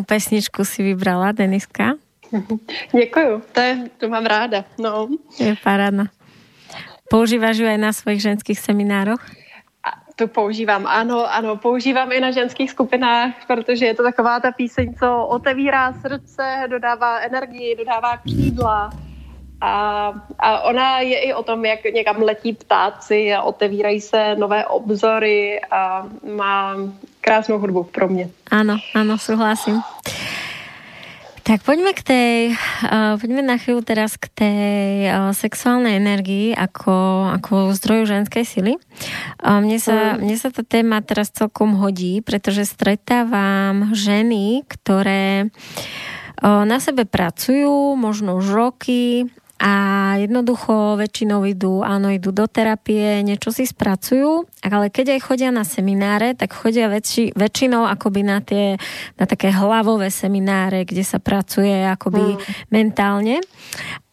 [0.09, 2.01] Pesničku si vybrala, Deniska.
[2.97, 4.65] Děkuju, to, je, to mám ráda.
[4.81, 5.09] No.
[5.39, 6.09] Je parádna.
[7.09, 9.21] Používáš ju aj na svojich ženských seminároch?
[10.19, 14.95] tu používám, ano, ano, používám i na ženských skupinách, protože je to taková ta píseň,
[14.95, 18.91] co otevírá srdce, dodává energii, dodává křídla.
[19.61, 24.67] A, a ona je i o tom, jak někam letí ptáci a otevírají se nové
[24.67, 26.75] obzory a má
[27.29, 28.31] krásnou hudbu pro mě.
[28.51, 29.81] Ano, ano, souhlasím.
[31.43, 36.93] Tak poďme k tej, uh, poďme na chvíľu teraz k tej uh, sexuálnej energii ako,
[37.41, 38.73] ako zdroju ženskej sily.
[39.41, 40.29] Uh, mne, sa, mm.
[40.29, 47.97] mne sa tá téma teraz celkom hodí, pretože stretávam ženy, ktoré uh, na sebe pracujú,
[47.97, 49.73] možno už roky, a
[50.23, 55.67] jednoducho väčšinou idú, áno, idú do terapie, niečo si spracujú, ale keď aj chodia na
[55.67, 58.79] semináre, tak chodia väčši, väčšinou akoby na tie,
[59.19, 62.71] na také hlavové semináre, kde sa pracuje akoby mm.
[62.71, 63.43] mentálne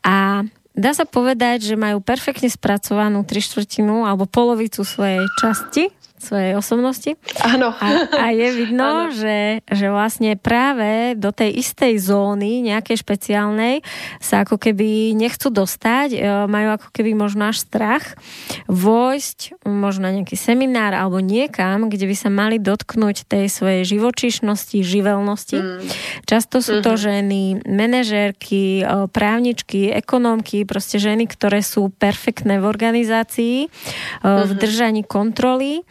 [0.02, 0.42] a
[0.74, 5.94] dá sa povedať, že majú perfektne spracovanú tri štvrtinu alebo polovicu svojej časti
[6.26, 7.14] svojej osobnosti.
[7.46, 7.70] Áno.
[7.78, 13.86] A, a je vidno, že, že vlastne práve do tej istej zóny, nejakej špeciálnej,
[14.18, 18.18] sa ako keby nechcú dostať, e, majú ako keby možno až strach
[18.66, 25.58] vojsť možno nejaký seminár alebo niekam, kde by sa mali dotknúť tej svojej živočíšnosti, živelnosti.
[25.62, 25.86] Mm.
[26.26, 27.06] Často sú to mm-hmm.
[27.06, 34.58] ženy, manažérky, e, právničky, ekonómky, proste ženy, ktoré sú perfektné v organizácii, e, v mm-hmm.
[34.58, 35.86] držaní kontroly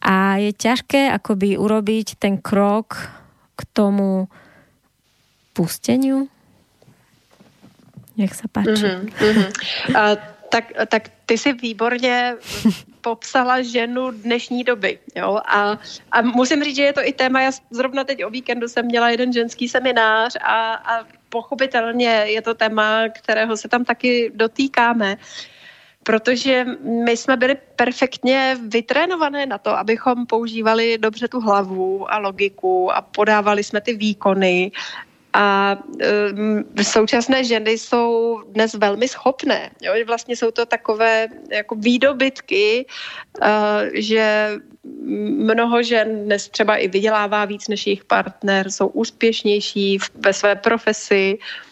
[0.00, 2.96] a je ťažké akoby urobiť ten krok
[3.56, 4.28] k tomu
[5.52, 6.28] pusteniu.
[8.16, 8.84] Jak sa páči.
[8.84, 9.48] Mm-hmm.
[9.96, 10.16] A,
[10.50, 12.34] tak, tak ty si výborně
[13.00, 14.98] popsala ženu dnešní doby.
[15.16, 15.40] Jo?
[15.44, 15.78] A,
[16.12, 19.10] a musím říct, že je to i téma, já zrovna teď o víkendu jsem měla
[19.10, 25.16] jeden ženský seminář a, a pochopitelně je to téma, kterého se tam taky dotýkáme
[26.10, 26.66] protože
[27.06, 32.98] my jsme byli perfektně vytrénované na to, abychom používali dobře tu hlavu a logiku a
[33.02, 34.72] podávali jsme ty výkony
[35.32, 35.78] a
[36.78, 39.70] e, současné ženy jsou dnes velmi schopné.
[39.82, 39.94] Jo?
[40.06, 42.86] Vlastně jsou to takové jako výdobytky,
[43.42, 43.50] e,
[43.94, 44.58] že
[45.46, 51.38] mnoho žen dnes třeba i vydělává víc než jejich partner, jsou úspěšnější ve své profesi,
[51.38, 51.69] a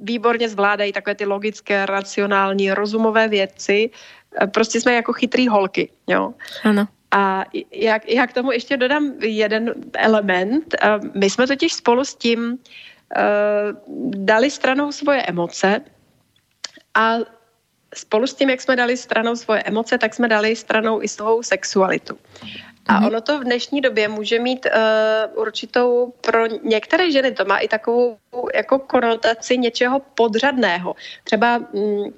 [0.00, 3.90] výborně zvládají takové ty logické, racionální, rozumové věci.
[4.54, 5.92] Prostě jsme jako chytrý holky.
[6.06, 6.34] Jo?
[6.64, 6.88] Ano.
[7.10, 10.74] A jak, jak k tomu ještě dodám jeden element.
[11.14, 12.56] My jsme totiž spolu s tím uh,
[14.10, 15.80] dali stranou svoje emoce
[16.94, 17.16] a
[17.94, 21.42] spolu s tím, jak jsme dali stranou svoje emoce, tak jsme dali stranou i svou
[21.42, 22.18] sexualitu.
[22.86, 23.06] A mhm.
[23.06, 27.68] ono to v dnešní době může mít uh, určitou, pro některé ženy to má i
[27.68, 28.18] takovou
[28.54, 30.96] jako konotaci něčeho podřadného.
[31.24, 32.14] Třeba um,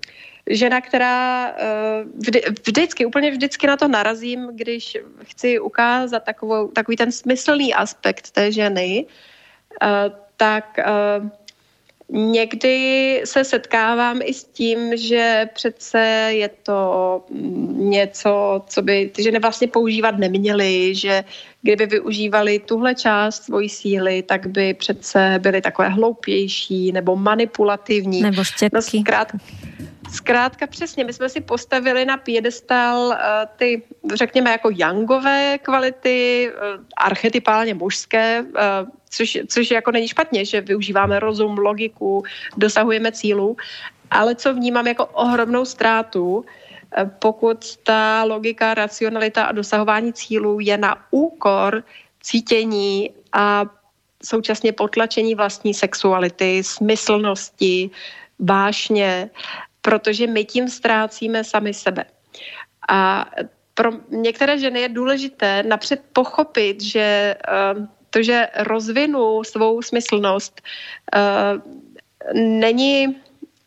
[0.47, 6.97] žena, která uh, vždy, vždycky, úplně vždycky na to narazím, když chci ukázat takovou, takový
[6.97, 9.07] ten smyslný aspekt té ženy,
[9.83, 9.89] uh,
[10.37, 11.29] tak uh,
[12.17, 15.99] Někdy se setkávám i s tím, že přece
[16.31, 17.25] je to
[17.71, 21.25] něco, co by ty ženy vlastně používat neměly, že
[21.63, 28.23] kdyby využívali tuhle část svojí síly, tak by přece byly takové hloupější nebo manipulativní.
[28.23, 28.77] Nebo štětky.
[28.77, 29.39] No, zkrátka,
[30.13, 33.15] Zkrátka přesně, my jsme si postavili na piedestal uh,
[33.57, 33.83] ty,
[34.15, 41.21] řekněme, jako jangové kvality, uh, archetypálně mužské, uh, což, což jako není špatně, že využíváme
[41.21, 42.25] rozum, logiku,
[42.57, 43.57] dosahujeme cílu,
[44.11, 46.45] ale co vnímám jako ohromnou ztrátu,
[47.19, 51.83] pokud ta logika, racionalita a dosahování cílů je na úkor
[52.23, 53.65] cítění a
[54.25, 57.91] současně potlačení vlastní sexuality, smyslnosti,
[58.39, 59.31] vášně
[59.85, 62.05] protože my tím ztrácíme sami sebe.
[62.89, 63.29] A
[63.75, 67.37] pro některé ženy je důležité napřed pochopit, že
[68.15, 70.63] uh, to, že rozvinu svou smyslnost,
[71.15, 71.59] uh,
[72.35, 73.17] není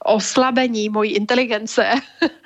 [0.04, 1.84] oslabení mojí inteligence,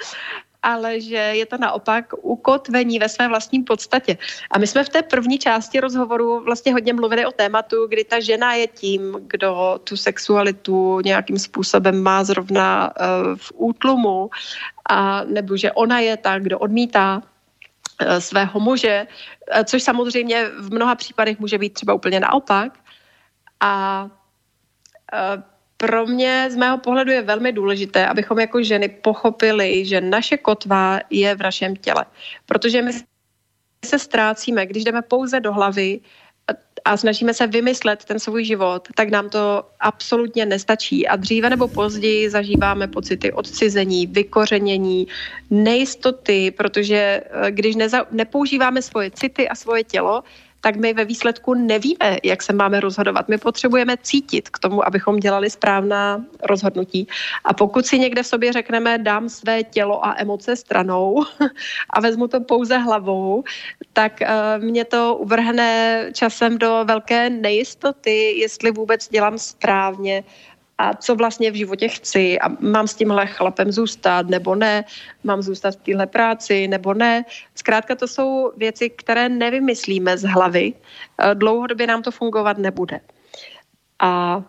[0.63, 4.17] ale že je to naopak ukotvení ve své vlastní podstatě.
[4.51, 8.19] A my jsme v té první části rozhovoru vlastně hodně mluvili o tématu, kdy ta
[8.19, 14.29] žena je tím, kdo tu sexualitu nějakým způsobem má zrovna uh, v útlumu,
[14.89, 17.21] a nebo že ona je ta, kdo odmítá
[18.19, 22.79] svého muže, uh, což samozřejmě v mnoha případech může být třeba úplně naopak.
[23.59, 24.07] A
[25.77, 30.99] pro mě z mého pohledu je velmi důležité, abychom jako ženy pochopili, že naše kotva
[31.09, 32.05] je v našem těle.
[32.45, 32.91] Protože my
[33.85, 35.99] se ztrácíme, když jdeme pouze do hlavy
[36.85, 41.07] a snažíme se vymyslet ten svůj život, tak nám to absolutně nestačí.
[41.07, 45.07] A dříve nebo později zažíváme pocity odcizení, vykořenění,
[45.49, 50.23] nejistoty, protože eh, když neza, nepoužíváme svoje city a svoje tělo,
[50.61, 53.27] tak my ve výsledku nevíme, jak se máme rozhodovat.
[53.27, 57.07] My potřebujeme cítit k tomu, abychom dělali správná rozhodnutí.
[57.43, 61.23] A pokud si někde v sobě řekneme, dám své tělo a emoce stranou
[61.89, 63.43] a vezmu to pouze hlavou,
[63.93, 70.23] tak uh, mě to uvrhne časem do velké nejistoty, jestli vůbec dělám správně,
[70.81, 74.83] a co vlastně v životě chci a mám s tímhle chlapem zůstat nebo ne,
[75.23, 77.25] mám zůstat v téhle práci nebo ne.
[77.55, 80.73] Zkrátka to jsou věci, které nevymyslíme z hlavy.
[80.73, 82.99] Eh, dlouhodobě nám to fungovat nebude.
[83.99, 84.41] A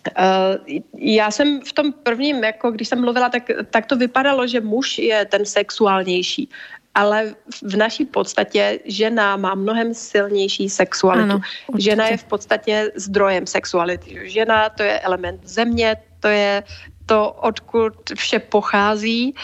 [0.00, 4.64] Uh, já jsem v tom prvním, jako když jsem mluvila, tak, tak to vypadalo, že
[4.64, 6.48] muž je ten sexuálnější
[6.94, 11.30] ale v naší podstatě žena má mnohem silnější sexualitu.
[11.30, 11.40] Ano,
[11.78, 14.20] žena je v podstatě zdrojem sexuality.
[14.24, 16.62] Žena to je element země, to je
[17.06, 19.34] to, odkud vše pochází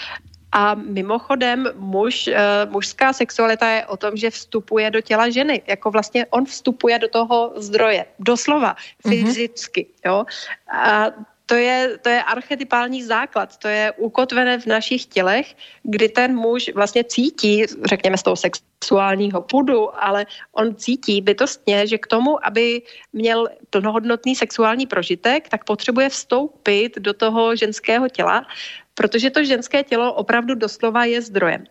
[0.52, 5.62] a mimochodem, muž, uh, mužská sexualita je o tom, že vstupuje do těla ženy.
[5.66, 8.06] Jako vlastně on vstupuje do toho zdroje.
[8.18, 9.14] Doslova, mhm.
[9.14, 9.86] fyzicky.
[9.86, 10.10] Mm-hmm.
[10.10, 10.24] Jo?
[10.72, 11.06] A
[11.46, 16.70] to je, to je archetypální základ, to je ukotvené v našich tělech, kdy ten muž
[16.74, 22.82] vlastně cítí, řekněme z toho sexuálního pudu, ale on cítí bytostně, že k tomu, aby
[23.12, 28.46] měl plnohodnotný sexuální prožitek, tak potřebuje vstoupit do toho ženského těla,
[28.94, 31.64] protože to ženské tělo opravdu doslova je zdrojem.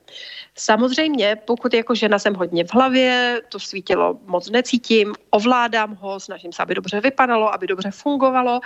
[0.55, 6.53] Samozřejmě, pokud jako žena jsem hodně v hlavě, to svítilo moc necítím, ovládám ho, snažím
[6.53, 8.59] se, aby dobře vypadalo, aby dobře fungovalo,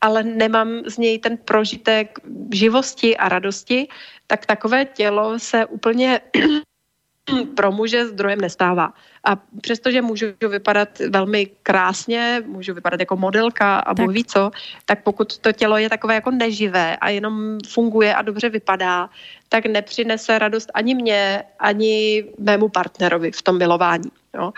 [0.00, 2.18] ale nemám z něj ten prožitek
[2.52, 3.88] živosti a radosti,
[4.26, 6.20] tak takové tělo se úplně
[7.56, 8.92] pro muže zdrojem nestává.
[9.24, 14.08] A přestože můžu vypadat velmi krásně, můžu vypadat jako modelka a tak.
[14.08, 14.50] ví co,
[14.84, 19.10] tak pokud to tělo je takové jako neživé a jenom funguje a dobře vypadá,
[19.48, 24.10] tak nepřinese radost ani mě, ani mému partnerovi v tom milování.
[24.34, 24.52] Jo.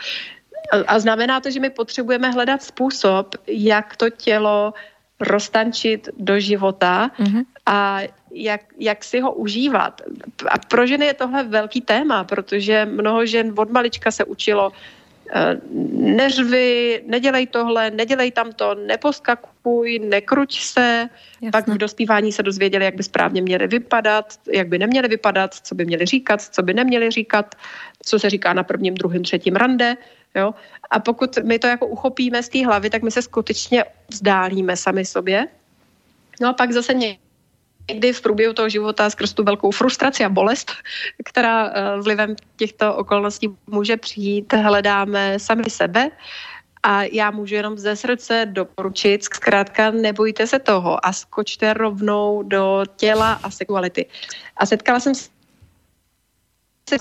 [0.86, 4.74] A znamená to, že my potřebujeme hledat způsob, jak to tělo
[5.22, 7.42] roztančit do života mm-hmm.
[7.66, 8.00] a
[8.34, 10.00] jak, jak si ho užívat.
[10.48, 14.72] A pro ženy je tohle velký téma, protože mnoho žen od malička se učilo
[15.30, 15.60] eh,
[15.96, 21.08] neřvi, nedělej tohle, nedělej tamto, neposkakuj, nekruč se.
[21.40, 21.50] Jasne.
[21.50, 25.74] Pak v dospívání se dozvěděli, jak by správně měly vypadat, jak by neměly vypadat, co
[25.74, 27.54] by měly říkat, co by neměly říkat,
[28.02, 29.96] co se říká na prvním, druhém, třetím rande.
[30.34, 30.54] Jo?
[30.90, 35.04] A pokud my to jako uchopíme z té hlavy, tak my se skutečně vzdálíme sami
[35.04, 35.48] sobě.
[36.40, 40.72] No a pak zase někdy v průběhu toho života skrz tu velkou frustraci a bolest,
[41.24, 46.10] která eh, vlivem těchto okolností může přijít, hledáme sami sebe.
[46.82, 52.84] A já můžu jenom ze srdce doporučit, zkrátka nebojte se toho a skočte rovnou do
[52.96, 54.06] těla a sexuality.
[54.56, 55.30] A setkala jsem se,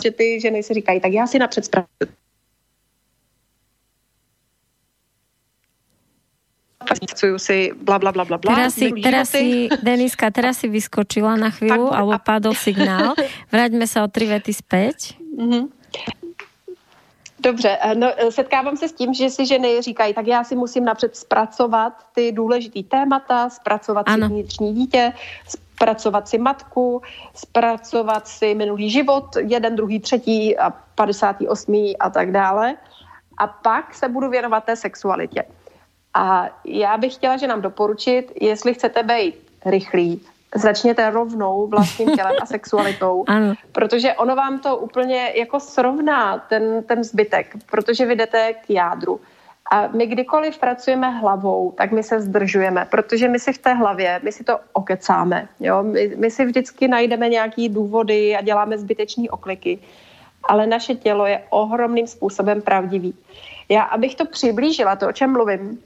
[0.03, 1.65] že ty ženy si říkají, tak já si napřed
[6.83, 8.51] pracujú si bla bla bla bla bla.
[8.51, 13.15] Teraz si, teraz si, Deniska, teraz si vyskočila na chvíľu, alebo padol signál.
[13.53, 15.15] Vraťme sa o tri vety späť.
[15.17, 15.81] Mm-hmm.
[17.41, 20.55] Dobře, eh, no, eh, setkávám se s tím, že si ženy říkají, tak já si
[20.55, 24.27] musím napřed zpracovat ty důležitý témata, zpracovat ano.
[24.27, 25.13] si vnitřní dítě,
[25.47, 27.01] zpracovat si matku,
[27.35, 31.93] zpracovat si minulý život, jeden, druhý, třetí a 58.
[31.99, 32.75] a tak dále.
[33.37, 35.43] A pak se budu věnovat té sexualitě.
[36.13, 39.35] A já bych chtěla, že nám doporučit, jestli chcete být
[39.65, 40.21] rychlí,
[40.55, 43.53] začněte rovnou vlastním tělem a sexualitou, ano.
[43.71, 49.19] protože ono vám to úplně jako srovná ten, ten zbytek, protože vy jdete k jádru.
[49.71, 54.19] A my kdykoliv pracujeme hlavou, tak my se zdržujeme, protože my si v té hlavě,
[54.23, 55.47] my si to okecáme.
[55.59, 55.83] Jo?
[55.83, 59.79] My, my si vždycky najdeme nějaký důvody a děláme zbytečné okliky,
[60.43, 63.13] ale naše tělo je ohromným způsobem pravdivý.
[63.71, 65.79] Já, abych to přiblížila, to, o čem mluvím,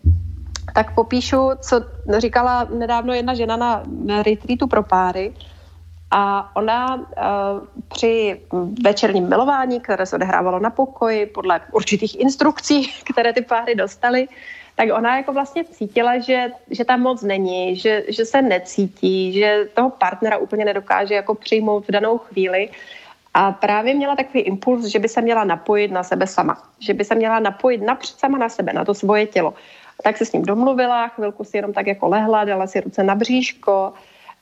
[0.74, 1.82] tak popíšu, co
[2.18, 5.34] říkala nedávno jedna žena na retreatu pro páry.
[6.12, 7.04] A ona uh,
[7.88, 8.42] při
[8.84, 14.28] večerním milování, které se odehrávalo na pokoji, podle určitých instrukcí, které ty páry dostaly,
[14.76, 19.70] tak ona jako vlastně cítila, že, že tam moc není, že, že se necítí, že
[19.74, 22.70] toho partnera úplně nedokáže jako přijmout v danou chvíli.
[23.36, 26.64] A právě měla takový impuls, že by se měla napojit na sebe sama.
[26.80, 29.54] Že by se měla napojit napřed sama na sebe, na to svoje tělo.
[30.04, 33.16] Tak se s ním domluvila, chvilku si jenom tak jako lehla, dala si ruce na
[33.16, 33.94] bříško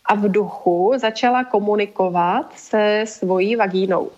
[0.06, 4.12] a v duchu začala komunikovat se svojí vagínou.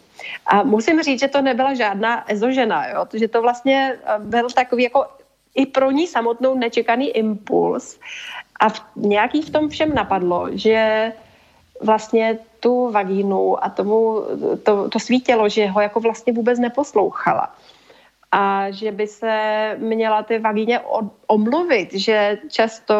[0.47, 3.05] A musím říct, že to nebyla žádná ezožena, jo?
[3.13, 5.05] že to vlastně byl takový jako
[5.55, 7.99] i pro ní samotnou nečekaný impuls.
[8.59, 11.11] A v, nějaký v tom všem napadlo, že
[11.81, 14.25] vlastně tu vagínu a tomu,
[14.65, 17.53] to, to svítilo, že ho jako vlastně vůbec neposlouchala
[18.31, 19.31] a že by se
[19.77, 20.79] měla ty vagíně
[21.27, 22.95] omluvit, že často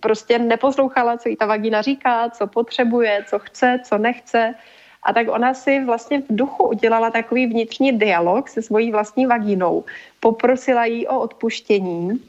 [0.00, 4.54] prostě neposlouchala, co jí ta vagína říká, co potřebuje, co chce, co nechce.
[5.02, 9.84] A tak ona si vlastně v duchu udělala takový vnitřní dialog se svojí vlastní vagínou.
[10.20, 12.22] Poprosila jí o odpuštění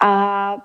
[0.00, 0.12] a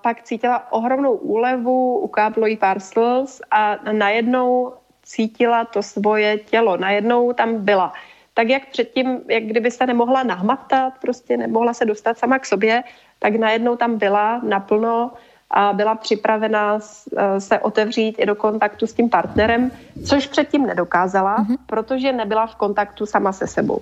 [0.01, 4.73] pak cítila ohromnou úlevu, ukáplo jí pár slz a najednou
[5.07, 6.77] cítila to svoje tělo.
[6.77, 7.93] Najednou tam byla
[8.37, 12.83] tak jak předtím, jak kdyby se nemohla nahmatat, prostě nemohla se dostat sama k sobě,
[13.19, 15.11] tak najednou tam byla naplno
[15.49, 19.71] a byla připravená eh, se otevřít i do kontaktu s tím partnerem,
[20.05, 21.57] což předtím nedokázala, mm-hmm.
[21.65, 23.81] protože nebyla v kontaktu sama se sebou.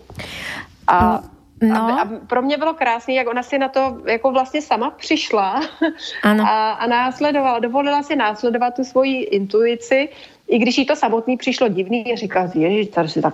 [0.88, 1.20] A
[1.62, 1.76] No.
[1.76, 5.62] A, a pro mě bylo krásné, jak ona si na to jako vlastně sama přišla
[6.24, 6.44] ano.
[6.48, 10.10] A, a následovala, dovolila si následovat tu svoji intuici,
[10.48, 13.34] i když jí to samotný přišlo divný, říká, že tady si tak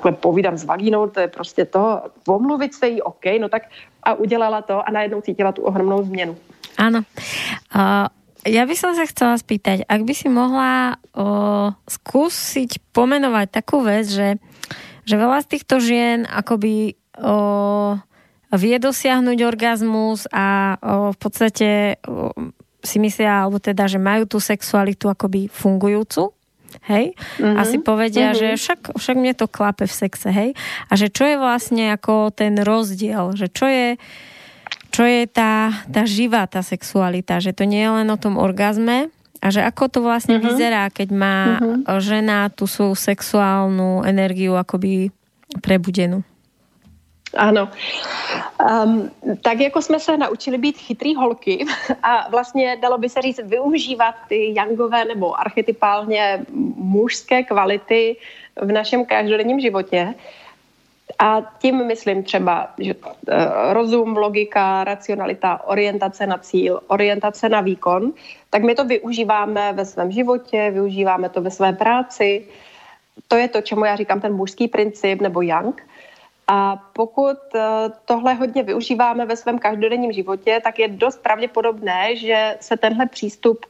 [0.00, 3.62] takhle povídám s vagínou, to je prostě to, omluvit se jí, OK, no tak
[4.02, 6.36] a udělala to a najednou cítila tu ohromnou změnu.
[6.78, 7.04] Ano.
[7.76, 8.08] Uh,
[8.48, 14.08] ja by som sa chcela spýtať, ak by si mohla uh, skúsiť pomenovať takú vec,
[14.08, 14.40] že,
[15.04, 18.00] že veľa z týchto žien akoby uh,
[18.56, 21.68] vie dosiahnuť orgazmus a uh, v podstate
[22.00, 22.32] uh,
[22.80, 26.32] si myslia, alebo teda, že majú tú sexualitu akoby fungujúcu,
[26.86, 27.16] hej?
[27.38, 27.56] Mm-hmm.
[27.56, 28.40] A si povedia, mm-hmm.
[28.40, 30.50] že však, však mne to klape v sexe, hej?
[30.88, 33.98] A že čo je vlastne ako ten rozdiel, že čo je,
[34.94, 39.10] čo je tá, tá živá tá sexualita, že to nie je len o tom orgazme,
[39.40, 40.48] a že ako to vlastne mm-hmm.
[40.52, 41.96] vyzerá, keď má mm-hmm.
[42.04, 45.08] žena tú svoju sexuálnu energiu akoby
[45.64, 46.20] prebudenú.
[47.36, 47.68] Ano.
[48.84, 49.10] Um,
[49.42, 51.64] tak jako jsme se naučili být chytrý holky
[52.02, 56.44] a vlastně dalo by se říct využívat ty jangové nebo archetypálně
[56.76, 58.16] mužské kvality
[58.56, 60.14] v našem každodenním životě.
[61.18, 63.04] A tím myslím třeba, že uh,
[63.72, 68.12] rozum, logika, racionalita, orientace na cíl, orientace na výkon,
[68.50, 72.46] tak my to využíváme ve svém životě, využíváme to ve své práci.
[73.28, 75.82] To je to, čemu já říkám ten mužský princip nebo yang.
[76.52, 77.60] A pokud eh,
[78.04, 83.66] tohle hodně využíváme ve svém každodenním životě, tak je dost pravděpodobné, že se tenhle přístup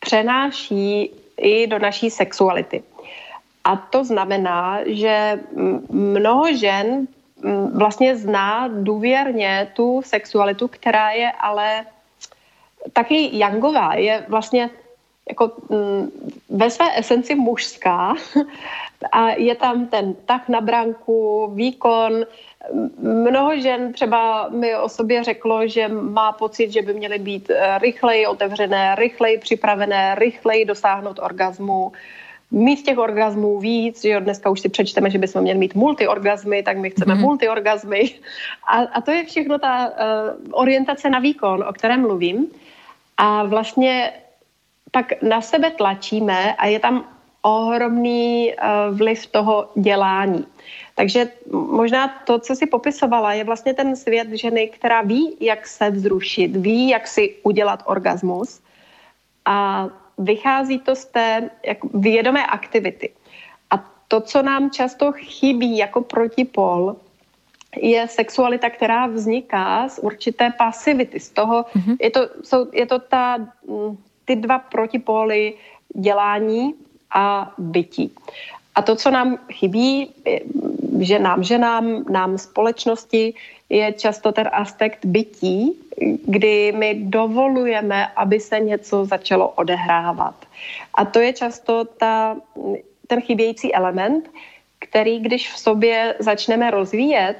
[0.00, 2.82] přenáší i do naší sexuality.
[3.64, 5.40] A to znamená, že
[5.90, 7.06] mnoho žen
[7.74, 11.86] vlastně zná důvěrně tu sexualitu, která je ale
[12.92, 14.70] taky jangová, je vlastně
[15.28, 15.52] jako
[16.48, 18.14] ve své esenci mužská
[19.12, 22.26] a je tam ten tak na branku, výkon.
[22.98, 27.78] Mnoho žen třeba mi o sobě řeklo, že má pocit, že by měly být eh,
[27.78, 31.92] rychleji otevřené, rychleji připravené, rychleji dosáhnout orgazmu,
[32.50, 36.62] mít těch orgazmů víc, že jo, dneska už si přečteme, že bychom měli mít multiorgazmy,
[36.62, 37.20] tak my chceme mm-hmm.
[37.20, 38.14] multiorgazmy.
[38.68, 39.94] A, a to je všechno ta uh,
[40.50, 42.46] orientace na výkon, o kterém mluvím.
[43.16, 44.12] A vlastně
[44.90, 47.17] pak na sebe tlačíme a je tam
[47.48, 48.56] ohromný eh,
[48.90, 50.46] vliv toho dělání.
[50.94, 55.90] Takže možná to, co si popisovala, je vlastně ten svět ženy, která ví, jak se
[55.90, 58.60] vzrušit, ví, jak si udělat orgasmus
[59.44, 59.88] a
[60.18, 63.10] vychází to z té jak vědomé aktivity.
[63.70, 66.96] A to, co nám často chybí jako protipol,
[67.76, 71.20] je sexualita, která vzniká z určité pasivity.
[71.20, 71.96] Z toho, mm-hmm.
[72.00, 75.54] je, to, jsou, je to ta, mm, ty dva protipóly
[75.94, 76.74] dělání
[77.14, 78.12] a bytí.
[78.74, 80.10] A to, co nám chybí,
[81.00, 83.34] že nám, ženám, nám společnosti,
[83.68, 85.74] je často ten aspekt bytí,
[86.24, 90.34] kdy my dovolujeme, aby se něco začalo odehrávat.
[90.94, 92.36] A to je často ta,
[93.06, 94.30] ten chybějící element,
[94.78, 97.36] který když v sobě začneme rozvíjet,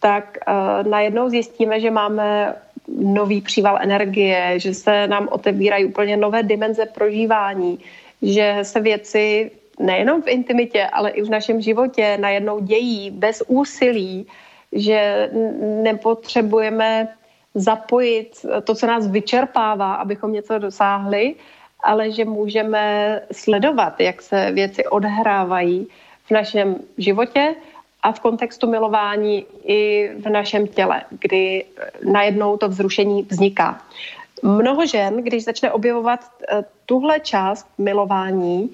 [0.00, 2.54] tak uh, najednou zjistíme, že máme
[2.88, 7.78] nový příval energie, že se nám otevírají úplně nové dimenze prožívání,
[8.22, 14.26] že se věci nejenom v intimitě, ale i v našem životě najednou dějí bez úsilí,
[14.72, 15.30] že
[15.82, 17.08] nepotřebujeme
[17.54, 21.34] zapojit to, co nás vyčerpává, abychom něco dosáhli,
[21.84, 25.86] ale že můžeme sledovat, jak se věci odhrávají
[26.24, 27.54] v našem životě
[28.02, 31.64] a v kontextu milování i v našem těle, kdy
[32.12, 33.82] najednou to vzrušení vzniká.
[34.46, 38.70] Mnoho žen, když začne objevovat eh, tuhle část milování,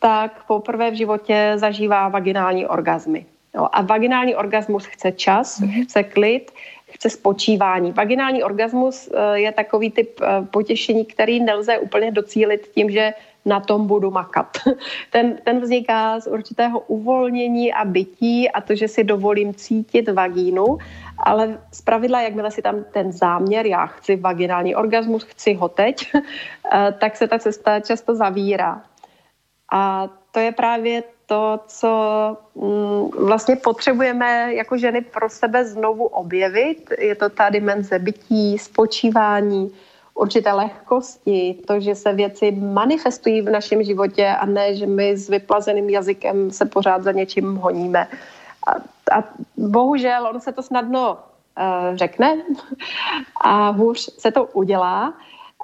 [0.00, 3.26] tak poprvé v životě zažívá vaginální orgazmy.
[3.54, 5.84] No, a vaginální orgasmus chce čas, mm-hmm.
[5.84, 6.50] chce klid,
[6.90, 7.92] chce spočívání.
[7.92, 13.14] Vaginální orgasmus eh, je takový typ eh, potěšení, který nelze úplně docílit tím, že
[13.44, 14.56] na tom budu makat.
[15.10, 20.78] Ten, ten vzniká z určitého uvolnění a bytí a to, že si dovolím cítit vagínu,
[21.24, 26.12] ale z pravidla, jakmile si tam ten záměr, já chci vaginální orgasmus, chci ho teď,
[26.72, 28.82] eh, tak se ta cesta často zavírá.
[29.72, 31.90] A to je právě to, co
[32.54, 36.90] mm, vlastně potřebujeme jako ženy pro sebe znovu objevit.
[36.98, 39.72] Je to ta dimenze bytí, spočívání,
[40.14, 45.28] určité lehkosti, to, že se věci manifestují v našem životě a ne, že my s
[45.28, 48.08] vyplazeným jazykem se pořád za něčím honíme.
[48.66, 49.24] A, a
[49.56, 52.36] bohužel on se to snadno uh, řekne
[53.40, 55.14] a hůř se to udělá.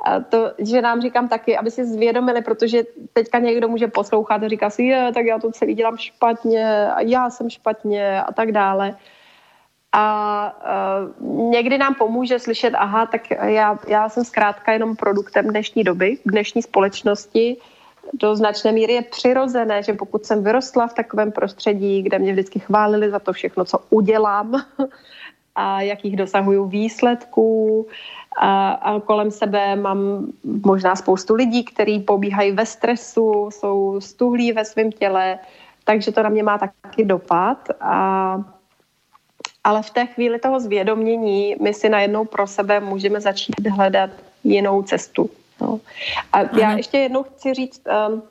[0.04, 2.82] A to, že nám říkám taky, aby si zvědomili, protože
[3.12, 7.00] teďka někdo může poslouchat a říká si, je, tak já to celý dělám špatně a
[7.00, 8.96] já jsem špatně a tak dále.
[9.92, 10.54] A
[11.20, 16.18] uh, někdy nám pomůže slyšet, aha, tak já, já jsem zkrátka jenom produktem dnešní doby,
[16.26, 17.56] dnešní společnosti.
[18.12, 22.58] Do značné míry je přirozené, že pokud jsem vyrostla v takovém prostředí, kde mě vždycky
[22.58, 24.62] chválili za to všechno, co udělám
[25.54, 27.86] a jakých dosahuju výsledků,
[28.36, 34.64] a, a kolem sebe mám možná spoustu lidí, kteří pobíhají ve stresu, jsou stuhlí ve
[34.64, 35.38] svém těle,
[35.84, 37.68] takže to na mě má taky dopad.
[37.80, 38.44] A
[39.64, 44.10] ale v té chvíli toho zvědomění my si najednou pro sebe můžeme začít hledat
[44.44, 45.30] jinou cestu.
[45.60, 45.80] No.
[46.32, 46.58] A Aha.
[46.60, 48.22] já ještě jednou chci říct, um,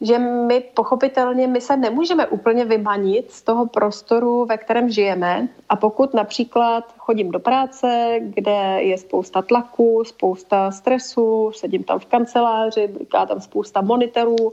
[0.00, 5.48] že my pochopitelně my se nemůžeme úplně vymanit z toho prostoru, ve kterém žijeme.
[5.68, 12.06] A pokud například chodím do práce, kde je spousta tlaku, spousta stresu, sedím tam v
[12.06, 14.52] kanceláři, bliká tam spousta monitorů,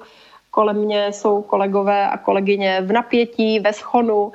[0.52, 4.32] kolem mě jsou kolegové a kolegyně v napětí, ve schonu,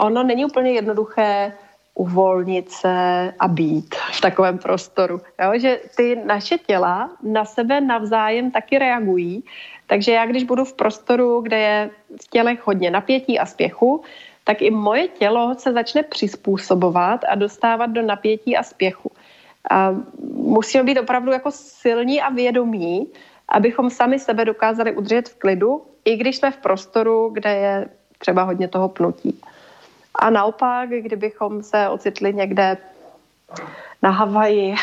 [0.00, 1.52] ono není úplně jednoduché
[2.00, 2.94] uvolnit se
[3.38, 5.20] a být v takovém prostoru.
[5.42, 5.52] Jo?
[5.58, 9.44] Že ty naše těla na sebe navzájem taky reagují.
[9.86, 11.90] Takže já, když budu v prostoru, kde je
[12.22, 14.00] v tělech hodně napětí a spěchu,
[14.44, 19.10] tak i moje tělo se začne přizpůsobovat a dostávat do napětí a spěchu.
[19.70, 19.92] A
[20.34, 23.12] musíme být opravdu jako silní a vědomí,
[23.48, 27.74] abychom sami sebe dokázali udržet v klidu, i když jsme v prostoru, kde je
[28.18, 29.40] třeba hodně toho pnutí.
[30.14, 32.76] A naopak, kdybychom se ocitli někde
[34.02, 34.74] na Havaji,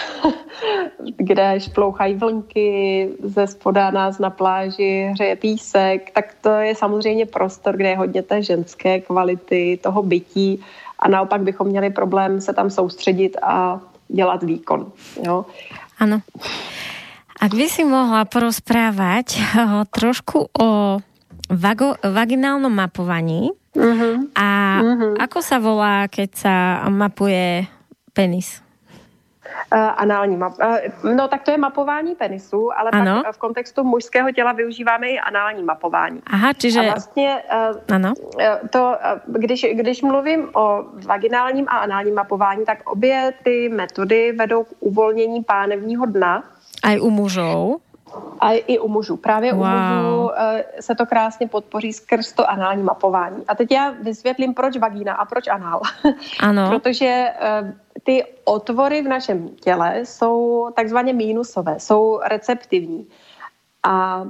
[1.17, 7.78] kde šplouchají vlnky, ze spoda nás na pláži hřeje písek, tak to je samozřejmě prostor,
[7.78, 10.63] kde je hodně té ženské kvality, toho bytí
[10.99, 14.91] a naopak bychom měli problém se tam soustředit a dělat výkon.
[15.25, 15.45] Jo?
[15.99, 16.21] Ano.
[17.38, 19.38] Ak by si mohla porozprávať
[19.93, 20.97] trošku o
[21.49, 24.25] vago, vaginálnom mapovaní, Uh-huh.
[24.34, 25.13] A uh-huh.
[25.21, 26.53] ako sa volá, keď sa
[26.89, 27.69] mapuje
[28.09, 28.65] penis?
[29.71, 30.53] Uh, anální map.
[30.59, 33.23] Uh, no tak to je mapování penisu, ale ano.
[33.23, 36.21] pak v kontextu mužského těla využíváme i anální mapování.
[36.28, 36.80] Aha, čiže...
[36.80, 38.13] A vlastně uh, ano.
[38.69, 44.67] to, když, když mluvím o vaginálním a análním mapování, tak obě ty metody vedou k
[44.80, 46.43] uvolnění pánevního dna.
[46.84, 47.82] Aj u mužů.
[48.39, 49.17] A i u mužů.
[49.17, 49.61] Právě wow.
[49.61, 53.43] u mužů eh, se to krásně podpoří skrz to anální mapování.
[53.47, 55.81] A teď já vysvětlím, proč vagína a proč anál.
[56.39, 56.69] Ano.
[56.69, 57.05] Protože
[57.39, 63.07] eh, ty otvory v našem těle jsou takzvaně mínusové, jsou receptivní.
[63.83, 64.25] A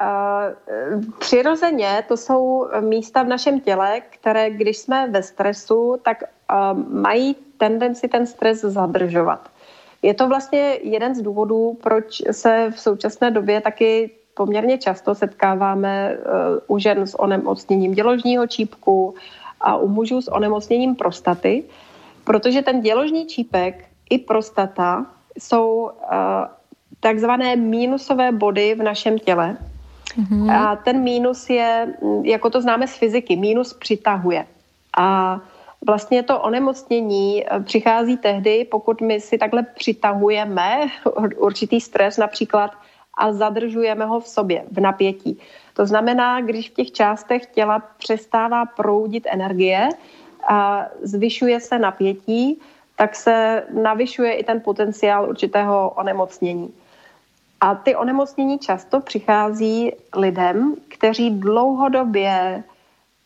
[0.00, 6.24] Uh, přirozeně to jsou místa v našem těle, které, když jsme ve stresu, tak
[6.88, 9.50] mají tendenci ten stres zadržovat.
[10.02, 16.16] Je to vlastně jeden z důvodů, proč se v současné době taky poměrně často setkáváme
[16.16, 19.14] uh, u žen s onemocněním děložního čípku
[19.60, 21.64] a u mužů s onemocněním prostaty,
[22.24, 25.06] protože ten děložní čípek i prostata
[25.38, 25.90] jsou uh,
[27.00, 29.56] takzvané mínusové body v našem těle.
[30.16, 30.50] Mm-hmm.
[30.50, 34.46] A ten mínus je, jako to známe z fyziky, mínus přitahuje.
[34.98, 35.40] A
[35.86, 40.86] Vlastně to onemocnění eh, přichází tehdy, pokud my si takhle přitahujeme
[41.36, 42.70] určitý stres například
[43.18, 45.38] a zadržujeme ho v sobě, v napětí.
[45.74, 49.88] To znamená, když v těch částech těla přestává proudit energie
[50.48, 52.60] a zvyšuje se napětí,
[52.96, 56.74] tak se navyšuje i ten potenciál určitého onemocnění.
[57.60, 62.64] A ty onemocnění často přichází lidem, kteří dlouhodobě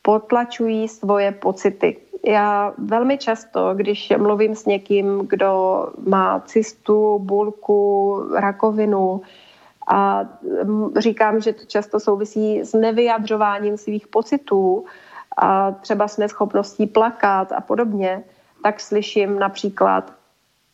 [0.03, 1.97] potlačují svoje pocity.
[2.27, 9.23] Já velmi často, když mluvím s někým, kdo má cystu, bulku, rakovinu
[9.87, 10.25] A
[10.97, 14.85] říkám, že to často souvisí s nevyjadřováním svých pocitů
[15.37, 18.25] a třeba s neschopností plakat a podobně,
[18.63, 20.13] tak slyším například,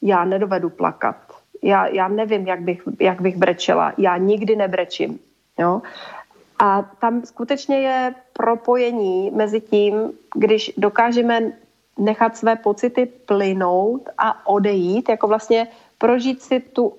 [0.03, 1.17] já nedovedu plakat.
[1.63, 3.93] Já, já nevím, jak bych, jak bych brečela.
[3.99, 5.19] Já nikdy nebrečím.
[5.59, 5.83] Jo?
[6.63, 11.53] A tam skutečně je propojení mezi tím, když dokážeme
[11.99, 16.95] nechat své pocity plynout a odejít, jako vlastně prožít si tu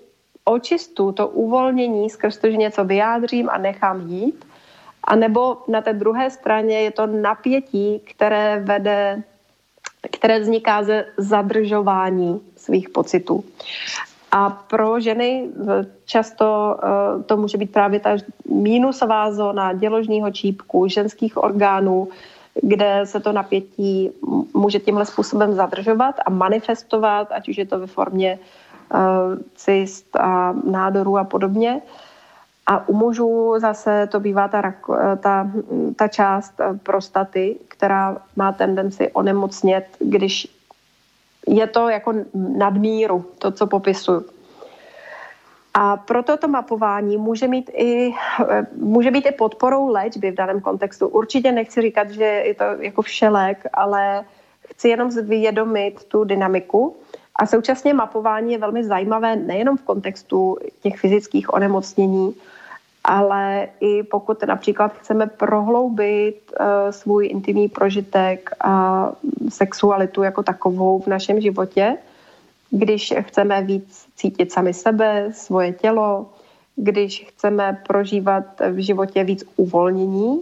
[0.45, 4.45] očistu, to uvolnění skrz to, že něco vyjádřím a nechám jít.
[5.03, 9.23] A nebo na té druhé straně je to napětí, které vede,
[10.11, 13.43] které vzniká ze zadržování svých pocitů.
[14.31, 15.49] A pro ženy
[16.05, 18.09] často eh, to může být právě ta
[18.49, 22.07] mínusová zóna děložního čípku, ženských orgánů,
[22.61, 24.11] kde se to napětí
[24.53, 28.39] může tímhle způsobem zadržovat a manifestovat, ať už je to ve formě
[28.93, 28.99] uh,
[29.55, 31.81] cyst a nádorů a podobně.
[32.67, 35.51] A u mužů zase to bývá ta, eh, ta,
[35.95, 36.53] ta část
[36.83, 40.60] prostaty, která má tendenci onemocnět, když
[41.51, 44.25] je to jako nadmíru, to, co popisuju.
[45.73, 48.13] A proto to mapování může, mít i,
[48.75, 51.07] může být i podporou léčby v daném kontextu.
[51.07, 54.25] Určitě nechci říkat, že je to jako všelek, ale
[54.67, 56.95] chci jenom zvědomit tu dynamiku.
[57.35, 62.35] A současně mapování je velmi zajímavé nejenom v kontextu těch fyzických onemocnění,
[63.03, 69.07] ale i pokud například chceme prohloubit uh, svůj intimní prožitek a
[69.49, 71.97] sexualitu jako takovou v našem životě,
[72.69, 76.29] když chceme víc cítit sami sebe, svoje tělo,
[76.75, 80.41] když chceme prožívat v životě víc uvolnění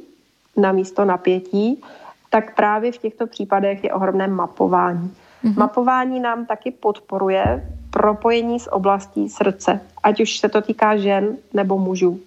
[0.58, 1.82] na místo napětí,
[2.30, 5.14] tak právě v těchto případech je ohromné mapování.
[5.44, 5.58] Mm-hmm.
[5.58, 11.78] Mapování nám taky podporuje propojení s oblastí srdce, ať už se to týká žen nebo
[11.78, 12.20] mužů.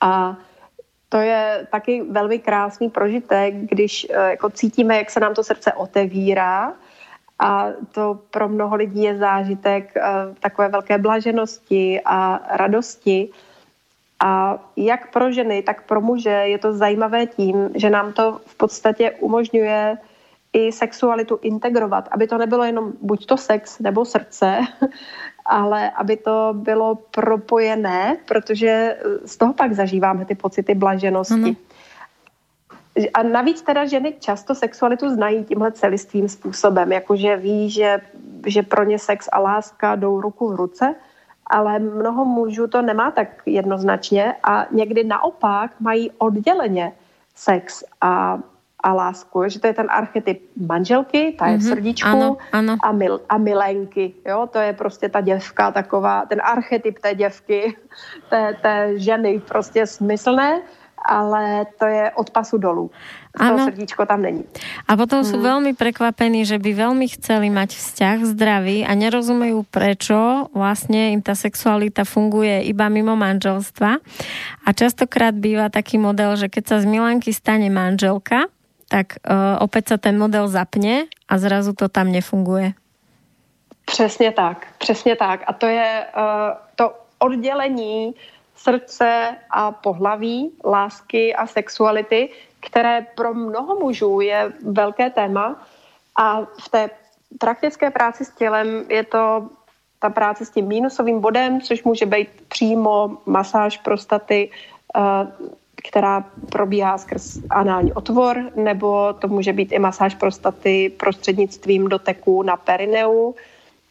[0.00, 0.36] A
[1.08, 5.72] to je taky velmi krásný prožitek, když eh, jako cítíme, jak se nám to srdce
[5.72, 6.72] otevírá
[7.38, 10.02] a to pro mnoho lidí je zážitek eh,
[10.40, 13.28] takové velké blaženosti a radosti.
[14.20, 18.54] A jak pro ženy, tak pro muže je to zajímavé tím, že nám to v
[18.54, 19.98] podstatě umožňuje
[20.52, 24.58] i sexualitu integrovat, aby to nebylo jenom buď to sex nebo srdce,
[25.50, 31.34] ale aby to bylo propojené, protože z toho pak zažíváme ty pocity blaženosti.
[31.34, 31.56] Ano.
[33.14, 38.00] A navíc teda ženy často sexualitu znají tímhle celistvým způsobem, jakože ví, že,
[38.46, 40.94] že pro ně sex a láska jdou ruku v ruce,
[41.46, 46.92] ale mnoho mužů to nemá tak jednoznačně a někdy naopak mají odděleně
[47.34, 48.38] sex a
[48.82, 52.76] a lásku, že to je ten archetyp manželky, ta je v srdíčku ano, ano.
[52.80, 57.76] A, mil, a milenky, jo, to je prostě ta děvka taková, ten archetyp té děvky,
[58.30, 60.60] té, té ženy prostě smyslné,
[61.08, 62.90] ale to je od pasu dolů.
[63.38, 64.44] To srdíčko tam není.
[64.84, 65.46] A potom sú hmm.
[65.46, 71.38] veľmi prekvapení, že by veľmi chceli mať vzťah zdravý a nerozumejú prečo vlastne im tá
[71.38, 73.90] sexualita funguje iba mimo manželstva.
[74.66, 78.50] A častokrát býva taký model, že keď sa z Milanky stane manželka,
[78.90, 82.74] tak uh, opäť sa ten model zapne a zrazu to tam nefunguje.
[83.86, 85.46] Přesně tak, přesně tak.
[85.46, 88.14] A to je uh, to oddělení
[88.56, 92.28] srdce a pohlaví, lásky a sexuality,
[92.60, 95.62] které pro mnoho mužů je velké téma
[96.16, 96.90] a v té
[97.38, 99.48] praktické práci s tělem je to
[99.98, 104.50] ta práce s tím mínusovým bodem, což může být přímo masáž prostaty,
[104.96, 105.28] uh,
[105.88, 112.56] která probíhá skrz anální otvor, nebo to může být i masáž prostaty prostřednictvím doteku na
[112.56, 113.34] perineu,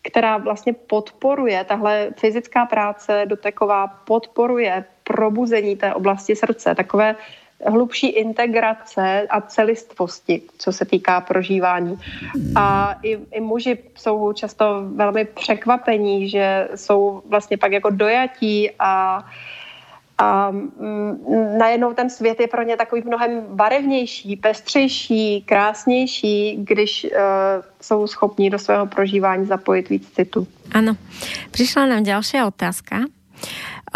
[0.04, 7.16] která vlastně podporuje, tahle fyzická práce doteková podporuje probuzení té oblasti srdce, takové
[7.66, 12.00] hlubší integrace a celistvosti, co se týká prožívání.
[12.56, 19.24] A i, i muži jsou často velmi překvapení, že jsou vlastně pak jako dojatí a
[20.20, 27.12] a mm, najednou ten svět je pro ně takový mnohem barevnější, pestřejší, krásnější, když uh,
[27.82, 30.48] jsou schopni do svého prožívání zapojit víc citu.
[30.72, 30.96] Ano.
[31.52, 32.98] Přišla nám další otázka.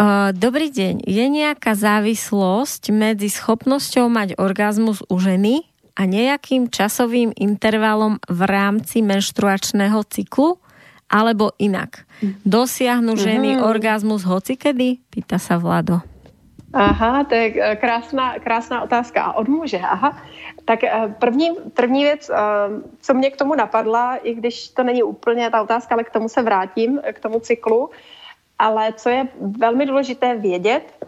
[0.00, 1.06] Uh, dobrý deň.
[1.06, 5.62] Je nejaká závislosť medzi schopnosťou mať orgazmus u ženy
[5.94, 10.58] a nejakým časovým intervalom v rámci menštruačného cyklu?
[11.06, 12.08] Alebo inak?
[12.24, 12.42] Mhm.
[12.42, 13.62] Dosiahnu ženy mm.
[13.62, 14.98] orgazmus hocikedy?
[15.12, 16.13] Pýta sa Vlado.
[16.74, 19.22] Aha, to je eh, krásná, krásná otázka.
[19.22, 20.18] A od muže, aha.
[20.64, 22.36] Tak eh, první, první věc, eh,
[23.00, 26.28] co mě k tomu napadla, i když to není úplně ta otázka, ale k tomu
[26.28, 27.90] se vrátím, k tomu cyklu,
[28.58, 31.06] Ale co je velmi důležité vědět,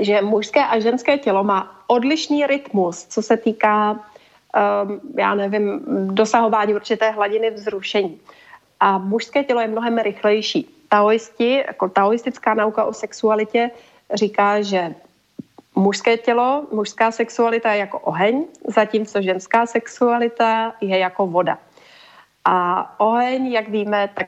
[0.00, 5.82] že mužské a ženské tělo má odlišný rytmus, co se týká, um, já nevím,
[6.14, 8.20] dosahování určité hladiny vzrušení.
[8.80, 10.66] A mužské tělo je mnohem rychlejší.
[10.88, 13.70] Taoisti, jako taoistická nauka o sexualitě
[14.14, 14.94] říká, že
[15.74, 21.58] mužské tělo, mužská sexualita je jako oheň, zatímco ženská sexualita je jako voda.
[22.44, 24.26] A oheň, jak víme, tak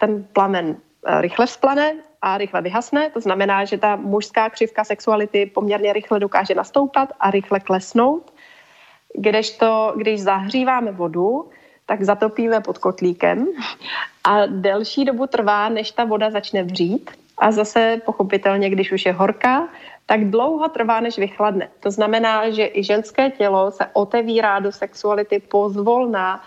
[0.00, 0.76] ten plamen
[1.06, 3.10] eh, rychle vzplane a rychle vyhasne.
[3.10, 8.32] To znamená, že ta mužská křivka sexuality poměrně rychle dokáže nastoupat a rychle klesnout.
[9.14, 11.50] Kdežto, když zahříváme vodu,
[11.86, 13.46] tak zatopíme pod kotlíkem
[14.24, 17.10] a delší dobu trvá, než ta voda začne vřít.
[17.38, 19.68] A zase pochopitelně, když už je horká,
[20.06, 21.68] tak dlouho trvá, než vychladne.
[21.80, 26.42] To znamená, že i ženské tělo se otevírá do sexuality pozvolná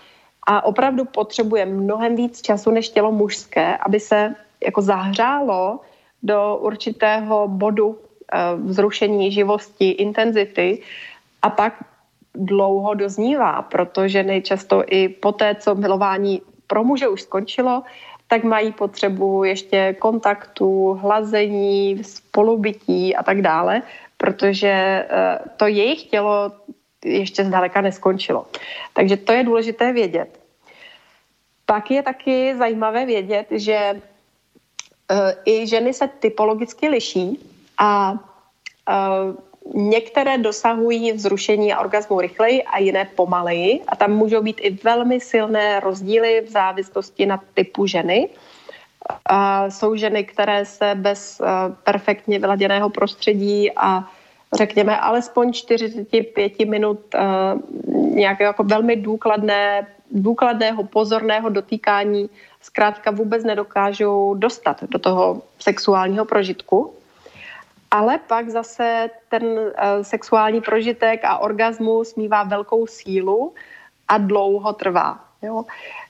[0.47, 5.79] a opravdu potřebuje mnohem víc času než tělo mužské, aby se jako zahřálo
[6.23, 10.81] do určitého bodu eh, vzrušení, živosti, intenzity
[11.41, 11.73] a pak
[12.35, 17.83] dlouho doznívá, protože nejčasto i po té, co milování pro muže už skončilo,
[18.31, 23.81] tak mají potřebu ještě kontaktu, hlazení, spolubytí a tak dále,
[24.17, 26.51] protože eh, to jejich tělo
[27.05, 28.47] ještě zdaleka neskončilo.
[28.93, 30.39] Takže to je důležité vědět.
[31.65, 37.35] Pak je taky zajímavé vědět, že eh, i ženy se typologicky liší
[37.77, 38.15] a
[38.89, 44.69] eh, Některé dosahují vzrušení a orgazmu rychleji a jiné pomaleji a tam můžou být i
[44.83, 48.29] velmi silné rozdíly v závislosti na typu ženy.
[49.25, 51.47] A jsou ženy, které se bez uh,
[51.83, 54.09] perfektně vyladěného prostředí a
[54.53, 57.21] řekněme alespoň 45 minut uh,
[58.15, 62.29] nějakého jako velmi důkladné, důkladného pozorného dotýkání
[62.61, 66.93] zkrátka vůbec nedokážou dostat do toho sexuálního prožitku
[67.91, 69.69] ale pak zase ten uh,
[70.01, 73.53] sexuální prožitek a orgasmus mývá velkou sílu
[74.07, 75.19] a dlouho trvá.
[75.41, 75.65] Jo?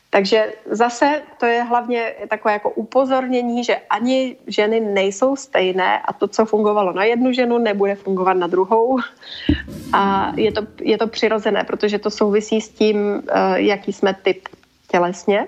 [0.09, 6.27] Takže zase to je hlavně takové jako upozornění, že ani ženy nejsou stejné a to,
[6.27, 8.99] co fungovalo na jednu ženu, nebude fungovat na druhou.
[9.93, 13.21] A je to, je to přirozené, protože to souvisí s tím, uh,
[13.55, 14.47] jaký jsme typ
[14.91, 15.47] tělesně.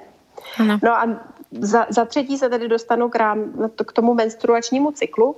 [0.60, 0.80] Ano.
[0.84, 1.10] No a
[1.52, 5.36] za, za třetí se tedy dostanu k, rám, k tomu menstruačnímu cyklu,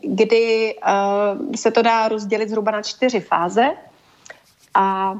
[0.00, 3.70] kdy uh, se to dá rozdělit zhruba na čtyři fáze.
[4.74, 5.14] A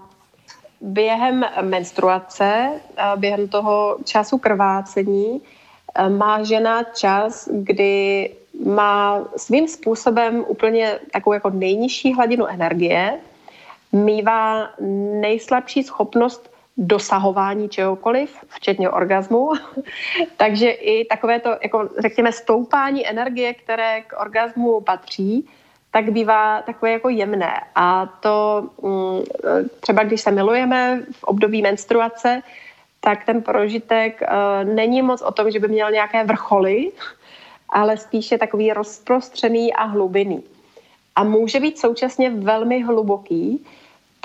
[0.80, 8.30] během menstruace, uh, během toho času krvácení, uh, má žena čas, kdy
[8.64, 13.18] má svým způsobem úplně takovou jako nejnižší hladinu energie,
[13.92, 14.70] mývá
[15.20, 19.52] nejslabší schopnost dosahování čehokoliv, včetně orgazmu.
[20.36, 25.48] Takže i takové to, jako řekněme, stoupání energie, které k orgazmu patří,
[25.90, 27.60] tak bývá takové jako jemné.
[27.74, 29.22] A to mm,
[29.80, 32.42] třeba když se milujeme v období menstruace,
[33.00, 36.92] tak ten prožitek uh, není moc o tom, že by měl nějaké vrcholy,
[37.68, 40.42] ale spíše takový rozprostřený a hlubinný.
[41.16, 43.66] A může být současně velmi hluboký,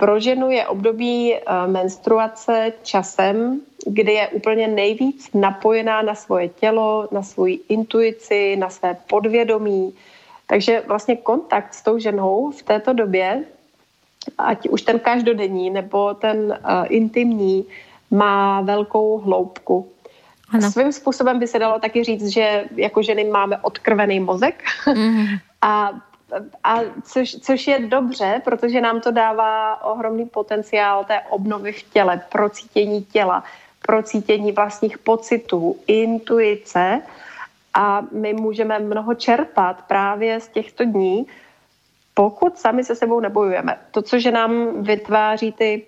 [0.03, 7.07] pro ženu je období eh, menstruace časem, kdy je úplně nejvíc napojená na svoje tělo,
[7.11, 9.93] na svoji intuici, na své podvědomí.
[10.47, 13.43] Takže vlastně kontakt s tou ženou v této době,
[14.37, 17.65] ať už ten každodenní nebo ten uh, intimní,
[18.11, 19.87] má velkou hloubku.
[20.51, 20.71] Ano.
[20.71, 24.63] Svým způsobem by se dalo taky říct, že jako ženy máme odkrvený mozek
[24.95, 25.25] mm.
[25.61, 25.91] a
[26.63, 32.21] a což, což je dobře, protože nám to dává ohromný potenciál té obnovy v těle,
[32.31, 33.43] procítění těla,
[33.85, 37.01] procítění vlastních pocitů, intuice
[37.73, 41.25] a my můžeme mnoho čerpat právě z těchto dní,
[42.13, 43.77] pokud sami se sebou nebojujeme.
[43.91, 45.85] To, co že nám vytváří ty,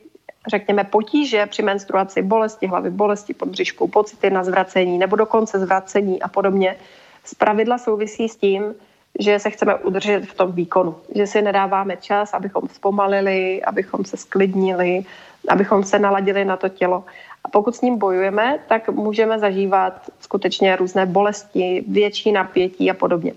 [0.48, 6.22] řekněme, potíže při menstruaci, bolesti hlavy, bolesti pod břiškou, pocity na zvracení nebo dokonce zvracení
[6.22, 6.76] a podobně,
[7.24, 8.76] zpravidla souvisí s tím,
[9.20, 14.18] že se chceme udržet v tom výkonu, že si nedáváme čas, abychom zpomalili, abychom se
[14.18, 15.06] sklidnili,
[15.50, 17.04] abychom se naladili na to tělo.
[17.44, 23.34] A pokud s ním bojujeme, tak můžeme zažívat skutečně různé bolesti, větší napětí a podobně.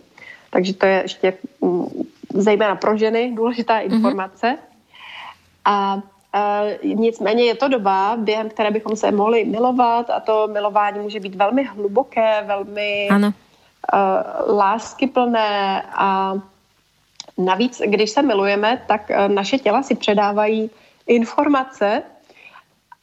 [0.51, 1.87] Takže to je ještě mm,
[2.35, 3.95] zejména pro ženy důležitá mhm.
[3.95, 4.47] informace.
[4.47, 4.68] Mm-hmm.
[5.64, 6.03] A
[6.35, 11.20] Uh, nicméně je to doba, během které bychom se mohli milovat a to milování může
[11.20, 13.33] být velmi hluboké, velmi ano
[14.47, 16.35] láskyplné a
[17.39, 20.70] navíc, když se milujeme, tak uh, naše těla si předávají
[21.07, 22.03] informace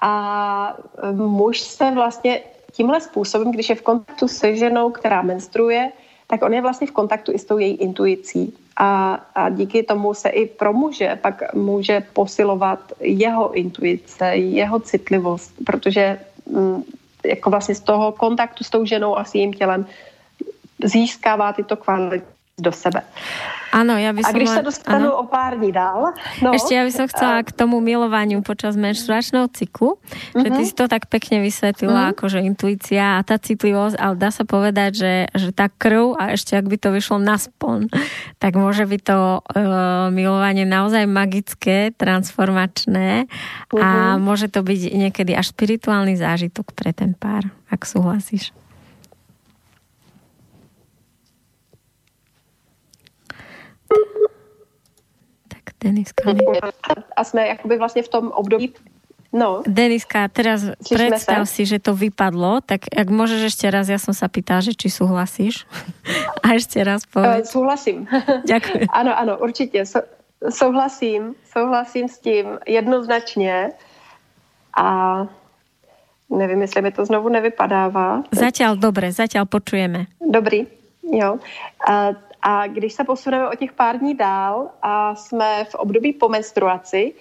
[0.02, 5.92] a uh, muž se vlastně tímhle způsobem, když je v kontaktu se ženou, která menstruuje,
[6.28, 8.54] tak on je vlastně v kontaktu i s tou její intuicí.
[8.78, 15.54] A, a díky tomu se i pro muže pak může posilovat jeho intuice, jeho citlivost,
[15.66, 16.84] protože mm,
[17.26, 19.88] jako vlastně z toho kontaktu s tou ženou a s jejím tělem
[20.82, 23.04] získává tyto kvality do sebe.
[23.76, 24.32] Áno, ja by som...
[24.32, 25.20] A když sa dostanú ano.
[25.20, 26.16] o pár dní dál...
[26.40, 30.40] No, Ešte ja by som chcela k tomu milovaniu počas menštruačného cyklu, uh-huh.
[30.40, 30.68] že ty mhm.
[30.72, 32.14] si to tak pekne vysvetlila, uh-huh.
[32.16, 36.56] akože intuícia a tá citlivosť, ale dá sa povedať, že, že tá krv a ešte
[36.56, 37.92] ak by to vyšlo na spon,
[38.44, 43.84] tak môže byť to uh, milovanie naozaj magické, transformačné uh-huh.
[43.84, 44.24] a mhm.
[44.24, 48.56] môže to byť niekedy až spirituálny zážitok pre ten pár, ak súhlasíš.
[55.84, 56.34] Deniska.
[57.16, 58.74] A jsme jakoby vlastně v tom období
[59.36, 59.68] No.
[59.68, 61.52] Deniska, teraz Čižme predstav sa?
[61.52, 64.88] si, že to vypadlo, tak ak môžeš ešte raz, ja som sa pýtala, že či
[64.88, 65.68] súhlasíš.
[66.39, 67.52] A ešte raz povedz.
[67.52, 68.08] Uh, súhlasím.
[68.48, 68.88] Ďakujem.
[69.04, 69.84] ano, ano, určitě.
[69.84, 70.08] So,
[70.48, 73.76] souhlasím, souhlasím s tím jednoznačně.
[74.80, 74.88] A
[76.32, 78.24] nevím, jestli mi to znovu nevypadává.
[78.32, 80.08] Zatiaľ dobre, zatiaľ počujeme.
[80.24, 80.68] Dobrý,
[81.04, 81.43] jo.
[81.88, 82.16] A
[82.48, 87.14] a když se posuneme o těch pár dní dál a jsme v období po menstruaci,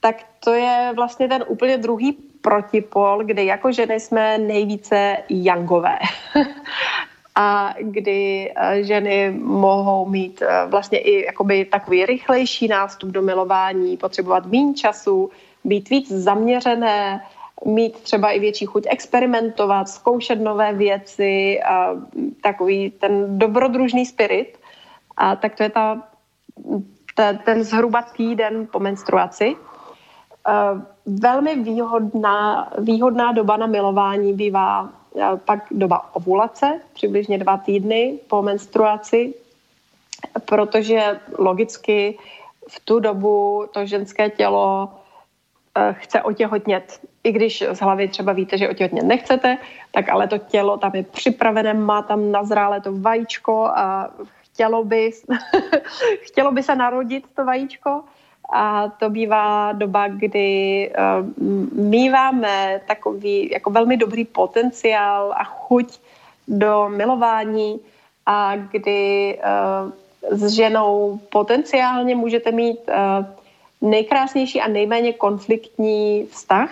[0.00, 5.98] tak to je vlastně ten úplně druhý protipol, kdy jako ženy jsme nejvíce jangové.
[7.34, 13.96] a kdy eh, ženy mohou mít eh, vlastně i jakoby takový rychlejší nástup do milování,
[13.96, 15.30] potřebovat méně času,
[15.64, 17.20] být víc zaměřené,
[17.66, 21.94] mít třeba i větší chuť experimentovat, zkoušet nové věci, a
[22.42, 24.61] takový ten dobrodružný spirit.
[25.16, 26.02] A tak to je ta,
[27.14, 29.56] ta, ten zhruba týden po menstruaci.
[30.48, 34.90] Uh, velmi výhodná, výhodná doba na milování bývá uh,
[35.36, 39.34] pak doba ovulace, přibližně dva týdny po menstruaci,
[40.44, 42.18] protože logicky
[42.68, 47.00] v tu dobu to ženské tělo uh, chce otěhotnět.
[47.24, 49.58] I když z hlavy třeba víte, že otěhotnět nechcete,
[49.90, 54.10] tak ale to tělo tam je připravené, má tam nazrále to vajíčko a
[54.52, 55.10] chtělo by,
[56.20, 58.02] chtělo by se narodit to vajíčko
[58.52, 61.26] a to bývá doba, kdy uh,
[61.72, 66.00] míváme takový jako velmi dobrý potenciál a chuť
[66.48, 67.80] do milování
[68.26, 69.92] a kdy uh,
[70.30, 73.26] s ženou potenciálně můžete mít uh,
[73.90, 76.70] nejkrásnější a nejméně konfliktní vztah,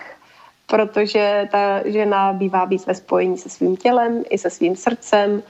[0.66, 5.42] protože ta žena bývá víc ve spojení se svým tělem i se svým srdcem,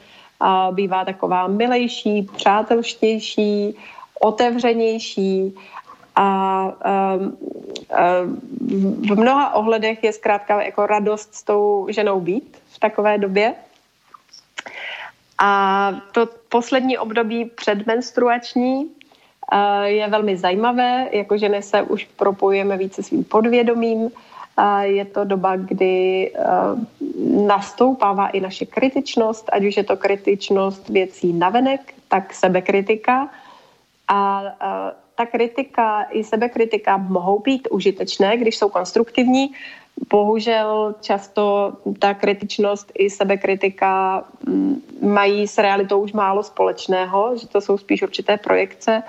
[0.70, 3.76] bývá taková milejší, přátelštější,
[4.20, 5.55] otevřenější
[6.16, 6.72] a
[9.11, 13.55] v mnoha ohledech je zkrátka jako radost s tou ženou být v takové době.
[15.43, 23.03] A to poslední období předmenstruační uh, je velmi zajímavé, jako ženy se už propojujeme více
[23.03, 24.11] svým podvědomím,
[24.80, 26.40] je to doba, kdy eh,
[27.46, 33.28] nastoupává i naše kritičnost, ať už je to kritičnost věcí navenek, tak sebekritika.
[34.08, 39.52] A eh, ta kritika i sebekritika mohou být užitečné, když jsou konstruktivní.
[40.11, 47.61] Bohužel často ta kritičnost i sebekritika mm, mají s realitou už málo společného, že to
[47.61, 49.02] jsou spíš určité projekce,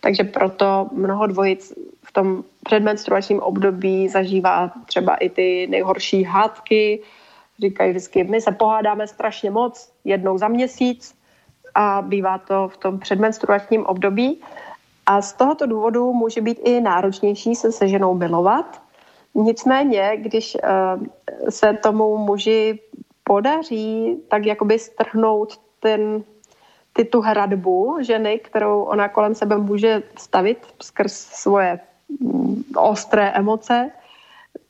[0.00, 1.72] takže proto mnoho dvojic
[2.14, 7.02] tom předmenstruačním období zažívá třeba i ty nejhorší hádky.
[7.58, 11.18] Říkají vždycky, my se pohádáme strašně moc, jednou za měsíc
[11.74, 14.40] a bývá to v tom předmenstruačním období.
[15.06, 18.82] A z tohoto důvodu může být i náročnější se se ženou milovat.
[19.34, 21.06] Nicméně, když uh,
[21.50, 22.78] se tomu muži
[23.24, 26.24] podaří tak jakoby strhnout ten,
[26.92, 31.80] ty tu hradbu ženy, kterou ona kolem sebe může stavit skrz svoje
[32.76, 33.90] ostré emoce,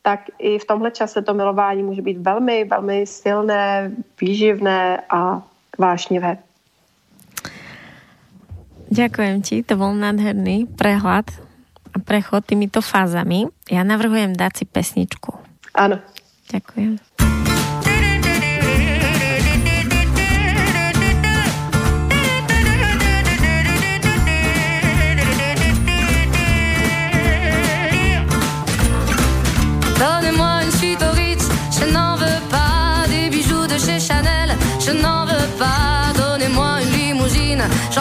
[0.02, 3.90] tak i v tomhle čase to milování může být velmi, velmi silné,
[4.20, 5.42] výživné a
[5.78, 6.38] vášnivé.
[8.94, 11.26] Ďakujem ti, to bol nádherný prehľad
[11.90, 13.50] a prechod týmito fázami.
[13.66, 15.34] Ja navrhujem dať si pesničku.
[15.74, 15.98] Áno.
[16.52, 17.00] Ďakujem.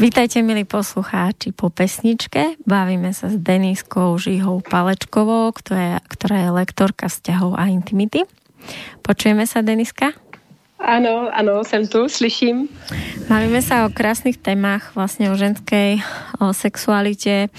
[0.00, 2.56] Vítajte, milí poslucháči, po pesničke.
[2.64, 8.24] Bavíme sa s Deniskou Žihou Palečkovou, ktorá je, ktorá je lektorka vzťahov a intimity.
[9.04, 10.16] Počujeme sa, Deniska?
[10.80, 12.68] Ano, ano, jsem tu, slyším.
[13.28, 16.02] Bavíme sa o krásnych témach, vlastne o ženskej,
[16.40, 17.52] o sexualite,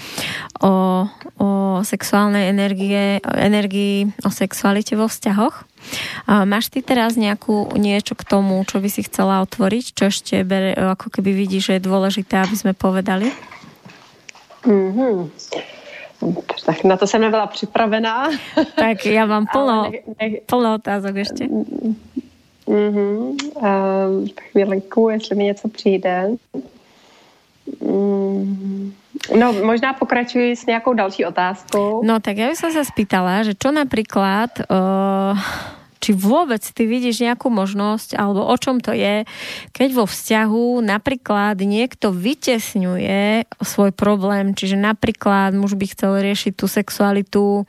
[0.60, 1.06] o,
[1.38, 1.48] o
[1.80, 5.64] sexuálnej energie, o energii, o sexualite vo vzťahoch.
[6.28, 10.74] Máš ty teraz nejakú niečo k tomu, čo by si chcela otvoriť, čo ešte bere,
[10.76, 13.32] ako keby vidíš, že je dôležité, aby sme povedali?
[14.66, 15.30] Mm-hmm.
[16.66, 18.30] Tak na to jsem nebyla připravená.
[18.76, 19.90] Tak já mám plno,
[20.20, 21.48] ne, ne, plno otázok ještě.
[22.66, 23.36] Mm-hmm.
[23.56, 26.30] Um, chvílenku, jestli mi něco přijde.
[27.80, 28.92] Mm.
[29.38, 32.02] No, možná pokračuji s nějakou další otázkou.
[32.04, 35.38] No, tak já bych se spýtala, že čo například, uh,
[36.02, 39.22] či vôbec ty vidíš nejakú možnosť, alebo o čom to je,
[39.70, 46.66] keď vo vzťahu napríklad niekto vytesňuje svoj problém, čiže napríklad muž by chcel riešiť tú
[46.66, 47.62] sexualitu,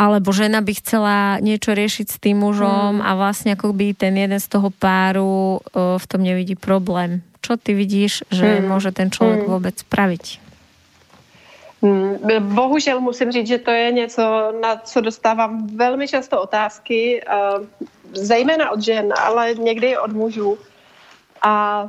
[0.00, 3.04] alebo žena by chcela niečo riešiť s tým mužom mm.
[3.04, 7.20] a vlastne ako by ten jeden z toho páru uh, v tom nevidí problém.
[7.44, 8.64] Čo ty vidíš, že mm.
[8.64, 9.48] môže ten človek mm.
[9.52, 10.48] vôbec spraviť?
[11.82, 17.36] Hmm, bohužel musím říct, že to je něco, na co dostávám velmi často otázky, eh,
[18.12, 20.58] zejména od žen, ale někdy i od mužů.
[21.42, 21.84] A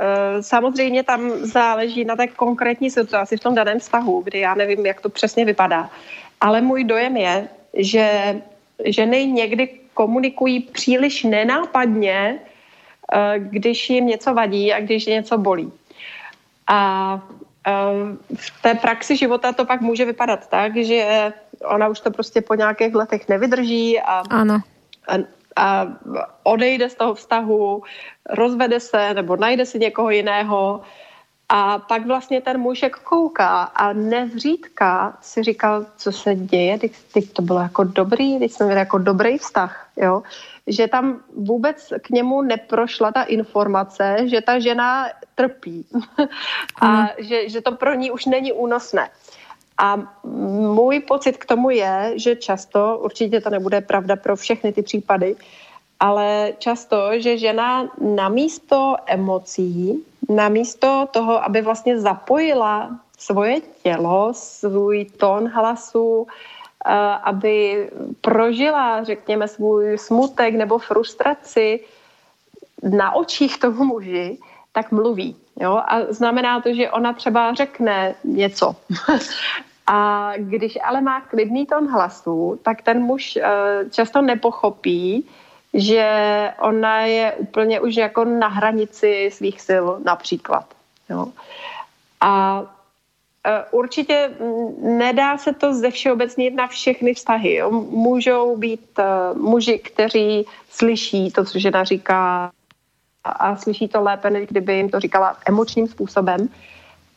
[0.00, 4.86] eh, samozřejmě tam záleží na té konkrétní situaci v tom daném vztahu, kdy já nevím,
[4.86, 5.90] jak to přesně vypadá.
[6.40, 8.36] Ale můj dojem je, že
[8.84, 12.38] ženy někdy komunikují příliš nenápadně,
[13.12, 15.72] eh, když jim něco vadí a když něco bolí.
[16.66, 17.20] A
[17.64, 21.32] Ehm, v té praxi života to pak může vypadat tak, že
[21.64, 24.60] ona už to prostě po nějakých letech nevydrží a, ano.
[25.08, 25.14] a,
[25.56, 25.86] a
[26.42, 27.82] odejde z toho vztahu,
[28.30, 30.80] rozvede se nebo najde si někoho jiného
[31.52, 37.32] a pak vlastně ten mužek kouká a nezřídka si říkal, co se děje, teď, teď
[37.32, 40.22] to bylo jako dobrý, teď jsme měli jako dobrý vztah, jo
[40.70, 45.86] že tam vůbec k němu neprošla ta informace, že ta žena trpí
[46.80, 47.06] a mm.
[47.18, 49.10] že, že to pro ní už není únosné.
[49.78, 49.96] A
[50.74, 55.36] můj pocit k tomu je, že často, určitě to nebude pravda pro všechny ty případy,
[56.00, 64.32] ale často, že žena na místo emocí, na místo toho, aby vlastně zapojila svoje tělo,
[64.34, 66.26] svůj tón hlasu,
[67.22, 67.88] aby
[68.20, 71.80] prožila, řekněme, svůj smutek nebo frustraci,
[72.82, 74.38] na očích tomu muži,
[74.72, 75.36] tak mluví.
[75.60, 75.82] Jo?
[75.84, 78.76] A znamená to, že ona třeba řekne něco.
[79.86, 85.28] a když ale má klidný tón hlasu, tak ten muž uh, často nepochopí,
[85.74, 86.06] že
[86.60, 90.66] ona je úplně už jako na hranici svých sil například.
[91.10, 91.26] Jo?
[92.20, 92.62] A
[93.46, 94.30] e, Určitě
[94.82, 97.54] nedá se to ze všeobecnit na všechny vztahy.
[97.54, 97.70] Jo.
[97.90, 102.50] Můžou být uh, muži, kteří slyší to, co žena říká
[103.24, 106.48] a, slyší to lépe, než kdyby jim to říkala emočním způsobem.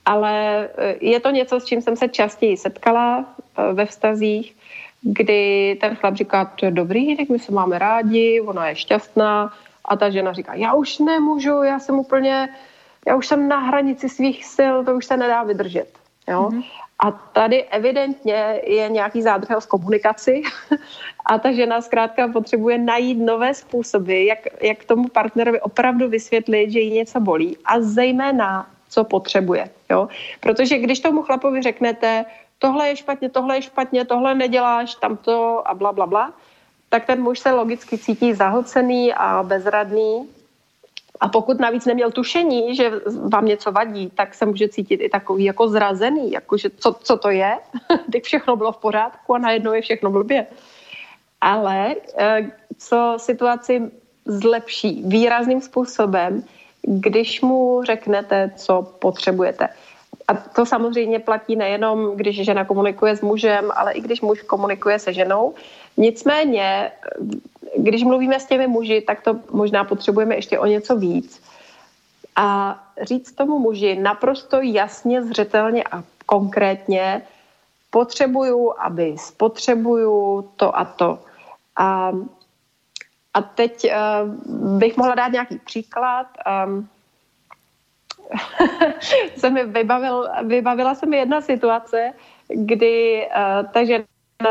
[0.05, 3.25] Ale e, je to něco, s čím jsem se častěji setkala
[3.73, 4.55] ve vztazích,
[5.03, 9.53] kdy ten chlap říká, to je dobrý, tak my se máme rádi, ona je šťastná
[9.85, 12.49] a ta žena říká, já už nemůžu, já jsem úplně
[13.07, 15.87] já už jsem na hranici svých sil, to už se nedá vydržet.
[16.27, 16.49] Jo?
[16.51, 16.63] Mm-hmm.
[16.99, 20.41] A tady evidentně je nějaký zádrhel v komunikaci
[21.25, 26.79] a ta žena zkrátka potřebuje najít nové způsoby, jak, jak tomu partnerovi opravdu vysvětlit, že
[26.79, 29.69] jí něco bolí a zejména, co potřebuje.
[29.91, 30.07] Jo?
[30.39, 32.25] Protože když tomu chlapovi řeknete,
[32.63, 36.33] tohle je špatně, tohle je špatně, tohle neděláš, tamto a bla, bla, bla,
[36.89, 40.29] tak ten muž se logicky cítí zahlcený a bezradný
[41.19, 42.91] a pokud navíc neměl tušení, že
[43.27, 47.17] vám něco vadí, tak se může cítit i takový jako zrazený, jako že co, co
[47.17, 47.59] to je,
[48.11, 50.47] teď všechno bylo v pořádku a najednou je všechno blbě.
[51.41, 53.91] Ale eh, co situaci
[54.25, 56.43] zlepší výrazným způsobem,
[56.81, 59.67] když mu řeknete, co potřebujete.
[60.27, 64.99] A to samozřejmě platí nejenom, když žena komunikuje s mužem, ale i když muž komunikuje
[64.99, 65.53] se ženou.
[65.97, 66.91] Nicméně
[67.77, 71.43] když mluvíme s těmi muži, tak to možná potřebujeme ještě o něco víc.
[72.35, 77.21] A říct tomu muži naprosto jasně, zřetelně a konkrétně,
[77.89, 81.19] potřebuju, aby spotřebuju to a to.
[81.75, 82.11] A,
[83.33, 86.27] a teď uh, bych mohla dát nějaký příklad.
[86.65, 86.89] Um,
[89.37, 92.13] se mi vybavil, vybavila se mi jedna situace,
[92.49, 94.05] kdy uh, ta žena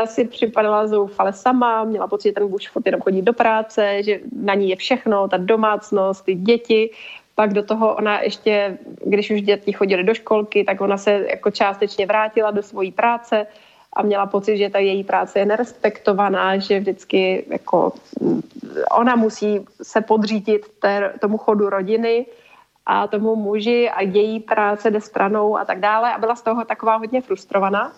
[0.05, 4.19] si připadala zoufale sama, měla pocit, že ten muž furt jenom chodí do práce, že
[4.41, 6.89] na ní je všechno, ta domácnost, ty děti.
[7.35, 11.51] Pak do toho ona ještě, když už děti chodily do školky, tak ona se jako
[11.51, 13.47] částečně vrátila do svojí práce
[13.93, 18.41] a měla pocit, že ta její práce je nerespektovaná, že vždycky jako mm,
[18.97, 22.25] ona musí se podřídit té, tomu chodu rodiny
[22.85, 26.65] a tomu muži a její práce jde stranou a tak dále a byla z toho
[26.65, 27.93] taková hodně frustrovaná.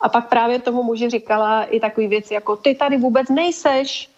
[0.00, 4.10] A pak právě tomu muži říkala i takový věci jako ty tady vůbec nejseš.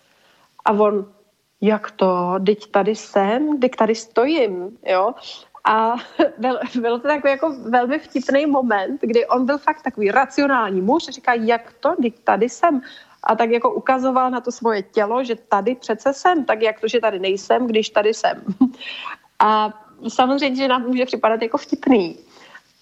[0.64, 1.12] A on,
[1.60, 5.14] jak to, teď tady jsem, teď tady stojím, jo.
[5.64, 5.94] A
[6.38, 11.04] byl, byl to takový jako velmi vtipný moment, kdy on byl fakt takový racionální muž,
[11.04, 12.80] říká, jak to, teď tady jsem.
[13.22, 16.88] A tak jako ukazoval na to svoje tělo, že tady přece jsem, tak jak to,
[16.88, 18.44] že tady nejsem, když tady jsem.
[19.40, 19.72] A
[20.08, 22.16] samozřejmě, že nám může připadat jako vtipný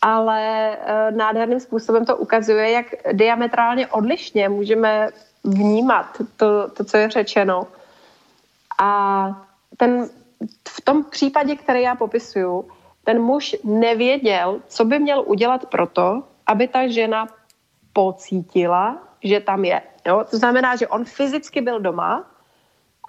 [0.02, 5.10] ale eh, nádherným způsobem to ukazuje, jak diametrálně odlišně můžeme
[5.44, 7.66] vnímat to, to co je řečeno.
[8.80, 8.90] A
[9.76, 10.09] ten,
[10.68, 12.68] v tom případě, který já popisuju,
[13.05, 17.26] ten muž nevěděl, co by měl udělat proto, aby ta žena
[17.93, 19.82] pocítila, že tam je.
[20.06, 20.24] Jo?
[20.30, 22.30] To znamená, že on fyzicky byl doma,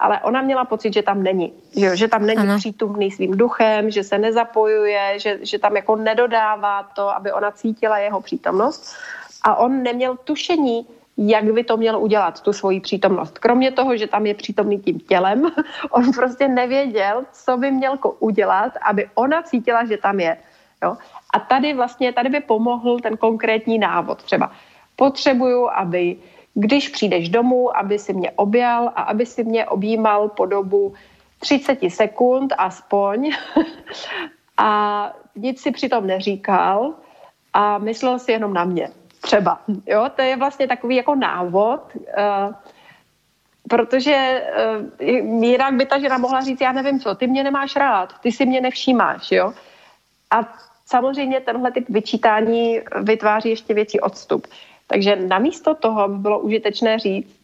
[0.00, 1.52] ale ona měla pocit, že tam není.
[1.76, 2.56] Že, že tam není ano.
[2.58, 7.98] přítomný svým duchem, že se nezapojuje, že, že tam jako nedodává to, aby ona cítila
[7.98, 8.96] jeho přítomnost.
[9.42, 10.86] A on neměl tušení,
[11.16, 13.38] jak by to měl udělat, tu svoji přítomnost.
[13.38, 15.52] Kromě toho, že tam je přítomný tím tělem,
[15.90, 20.36] on prostě nevěděl, co by měl udělat, aby ona cítila, že tam je.
[20.82, 20.96] Jo?
[21.34, 24.22] A tady vlastně, tady by pomohl ten konkrétní návod.
[24.22, 24.50] Třeba
[24.96, 26.16] potřebuju, aby
[26.54, 30.94] když přijdeš domů, aby si mě objal a aby si mě objímal po dobu
[31.38, 33.32] 30 sekund aspoň
[34.56, 36.94] a nic si přitom neříkal
[37.52, 38.90] a myslel si jenom na mě.
[39.20, 39.60] Třeba.
[39.86, 42.54] Jo, to je vlastně takový jako návod, uh,
[43.68, 44.44] protože
[45.00, 48.32] uh, jinak by ta žena mohla říct, já nevím co, ty mě nemáš rád, ty
[48.32, 49.52] si mě nevšímáš, jo.
[50.30, 54.46] A samozřejmě tenhle typ vyčítání vytváří ještě větší odstup.
[54.90, 57.36] Takže namísto toho by bylo užitečné říct,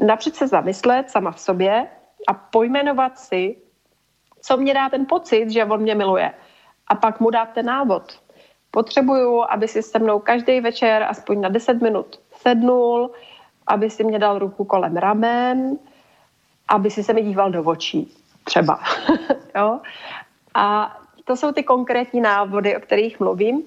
[0.00, 1.86] napřed se zamyslet sama v sobě
[2.28, 3.56] a pojmenovat si,
[4.40, 6.32] co mě dá ten pocit, že on mě miluje.
[6.88, 8.02] A pak mu dát ten návod.
[8.70, 13.10] Potřebuju, aby si se mnou každý večer aspoň na 10 minut sednul,
[13.66, 15.78] aby si mě dal ruku kolem ramen,
[16.68, 18.14] aby si se mi díval do očí.
[18.44, 18.80] Třeba.
[19.56, 19.80] jo?
[20.54, 23.62] A to jsou ty konkrétní návody, o kterých mluvím.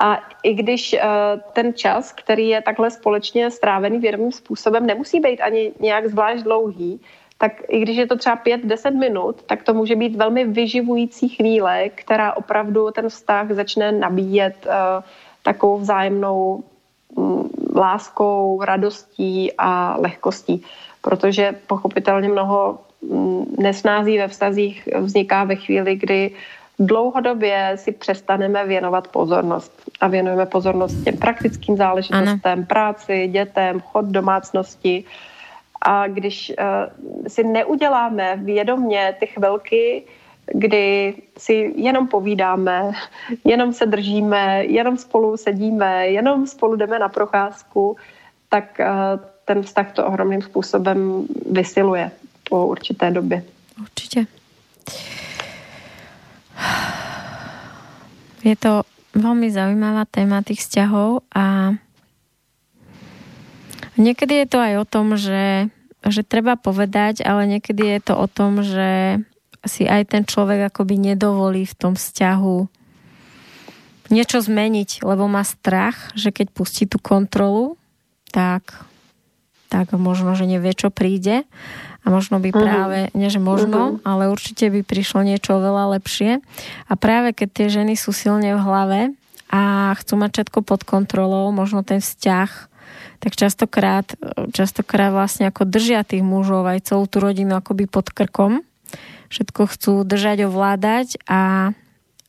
[0.00, 5.40] A i když uh, ten čas, který je takhle společně strávený vědomým způsobem, nemusí být
[5.40, 7.00] ani nějak zvlášť dlouhý,
[7.38, 11.88] tak i když je to třeba 5-10 minut, tak to může být velmi vyživující chvíle,
[11.88, 14.72] která opravdu ten vztah začne nabíjet uh,
[15.42, 16.64] takovou vzájemnou
[17.16, 20.62] um, láskou, radostí a lehkostí.
[21.02, 26.30] Protože pochopitelně mnoho um, nesnází ve vztazích vzniká ve chvíli, kdy
[26.80, 29.72] dlouhodobě si přestaneme věnovat pozornost.
[30.00, 32.64] A věnujeme pozornost těm praktickým záležitostem, ano.
[32.66, 35.04] práci, dětem, chod domácnosti.
[35.82, 40.02] A když uh, si neuděláme vědomně ty chvilky,
[40.46, 42.92] kdy si jenom povídáme,
[43.44, 47.96] jenom se držíme, jenom spolu sedíme, jenom spolu jdeme na procházku,
[48.48, 48.86] tak uh,
[49.44, 52.10] ten vztah to ohromným způsobem vysiluje
[52.48, 53.42] po určité době.
[53.80, 54.26] Určitě.
[58.40, 61.76] Je to veľmi zaujímavá téma tých vzťahov a
[64.00, 65.68] niekedy je to aj o tom, že,
[66.06, 69.20] že treba povedať, ale niekedy je to o tom, že
[69.66, 72.80] si aj ten človek akoby nedovolí v tom vzťahu
[74.10, 77.78] niečo zmeniť, lebo má strach, že keď pustí tú kontrolu,
[78.34, 78.82] tak,
[79.70, 81.46] tak možno, že nevie, čo príde
[82.00, 82.56] a možno by mhm.
[82.56, 84.08] práve, nie že možno, uh-huh.
[84.08, 86.40] ale určite by prišlo niečo oveľa lepšie.
[86.88, 89.00] A práve keď tie ženy sú silne v hlave
[89.52, 92.50] a chcú mať všetko pod kontrolou, možno ten vzťah,
[93.20, 94.16] tak častokrát,
[94.56, 98.64] častokrát vlastne ako držia tých mužov aj celú tú rodinu akoby pod krkom.
[99.28, 101.76] Všetko chcú držať, ovládať a,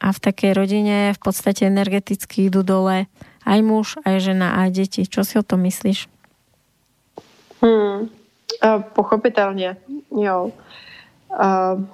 [0.03, 3.07] a v takej rodine v podstate energeticky idú dole
[3.47, 5.07] aj muž, aj žena, aj deti.
[5.07, 6.05] Čo si o tom myslíš?
[7.63, 8.20] Hmm.
[8.63, 9.77] Uh, pochopitelně,
[10.11, 10.51] jo.
[11.29, 11.85] Uh,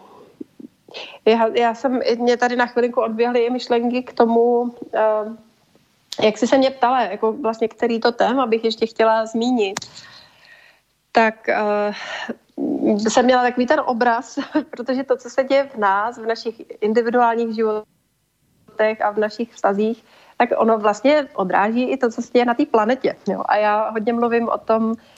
[1.25, 5.35] já, já jsem, mě tady na chvilinku odběhly i myšlenky k tomu, uh,
[6.21, 9.79] jak jsi se mě ptala, jako vlastně který to téma bych ještě chtěla zmínit,
[11.11, 11.35] tak
[12.57, 14.39] uh, jsem měla takový ten obraz,
[14.69, 20.03] protože to, co se děje v nás, v našich individuálních životech a v našich vztazích,
[20.38, 23.15] tak ono vlastně odráží i to, co se děje na té planetě.
[23.29, 23.43] Jo?
[23.45, 25.16] A já hodně mluvím o tom, Eh,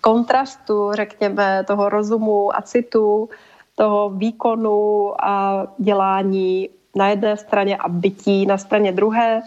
[0.00, 3.28] kontrastu, řekněme, toho rozumu a citu,
[3.74, 9.42] toho výkonu a dělání na jedné straně a bytí na straně druhé,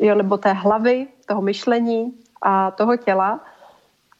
[0.00, 2.12] jo, nebo té hlavy, toho myšlení
[2.42, 3.40] a toho těla.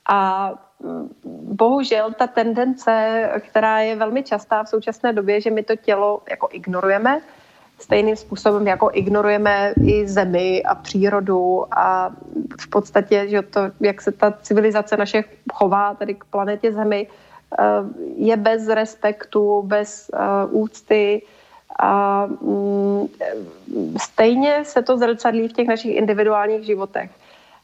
[0.08, 0.50] A
[0.80, 1.08] mm,
[1.56, 6.48] bohužel ta tendence, která je velmi častá v současné době, že my to tělo jako
[6.52, 7.20] ignorujeme,
[7.78, 12.10] stejným způsobem, jako ignorujeme i zemi a přírodu a
[12.60, 17.64] v podstatě, že to, jak se ta civilizace naše chová tady k planetě Zemi, eh,
[18.16, 20.18] je bez respektu, bez eh,
[20.50, 21.22] úcty
[21.78, 23.06] a mm,
[24.00, 27.10] stejně se to zrcadlí v těch našich individuálních životech.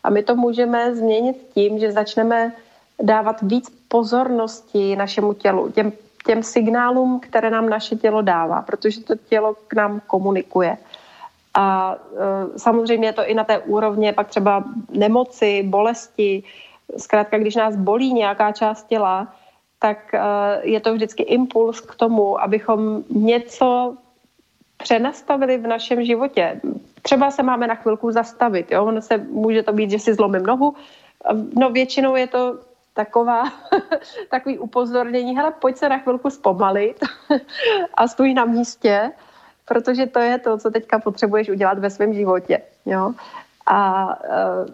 [0.05, 2.53] A my to můžeme změnit tím, že začneme
[3.03, 5.93] dávat víc pozornosti našemu tělu, těm
[6.27, 10.77] těm signálům, které nám naše tělo dává, protože to tělo k nám komunikuje.
[11.55, 16.43] A e, samozřejmě je to i na té úrovně pak třeba nemoci, bolesti.
[16.97, 19.35] Zkrátka, když nás bolí nějaká část těla,
[19.79, 20.21] tak e,
[20.63, 23.97] je to vždycky impuls k tomu, abychom něco
[24.83, 26.61] přenastavili v našem životě.
[27.03, 28.71] Třeba se máme na chvilku zastavit.
[28.71, 28.85] Jo?
[28.85, 30.75] Ono se, může to být, že si zlomím nohu.
[31.57, 32.59] No většinou je to
[32.95, 33.45] taková,
[34.31, 36.97] takový upozornění, hele, pojď se na chvilku zpomalit
[37.95, 39.13] a stůj na místě,
[39.65, 42.63] protože to je to, co teďka potřebuješ udělat ve svém životě.
[42.87, 43.13] Jo?
[43.67, 44.67] A uh,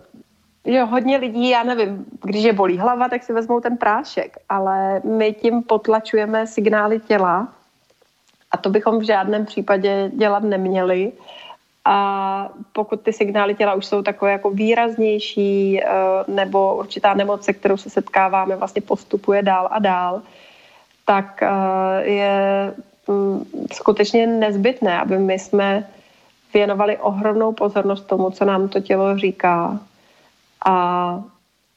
[0.64, 5.00] jo, hodně lidí, já nevím, když je bolí hlava, tak si vezmou ten prášek, ale
[5.04, 7.48] my tím potlačujeme signály těla
[8.50, 11.12] a to bychom v žádném případě dělat neměli.
[11.90, 15.88] A pokud ty signály těla už jsou takové jako výraznější, eh,
[16.28, 20.22] nebo určitá nemoc, se kterou se setkáváme, vlastně postupuje dál a dál,
[21.06, 21.48] tak eh,
[22.04, 22.34] je
[23.08, 25.88] mm, skutečně nezbytné, aby my jsme
[26.54, 29.80] věnovali ohromnou pozornost tomu, co nám to tělo říká
[30.64, 30.74] a,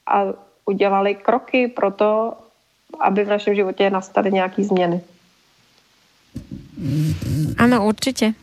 [0.08, 0.24] a
[0.66, 2.34] udělali kroky pro to,
[3.00, 5.02] aby v našem životě nastaly nějaké změny.
[7.58, 8.34] Ano, určitě.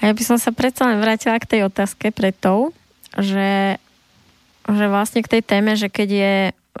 [0.00, 2.72] A ja by som sa predsa len vrátila k tej otázke preto,
[3.16, 3.80] že,
[4.68, 6.34] že vlastne k tej téme, že keď je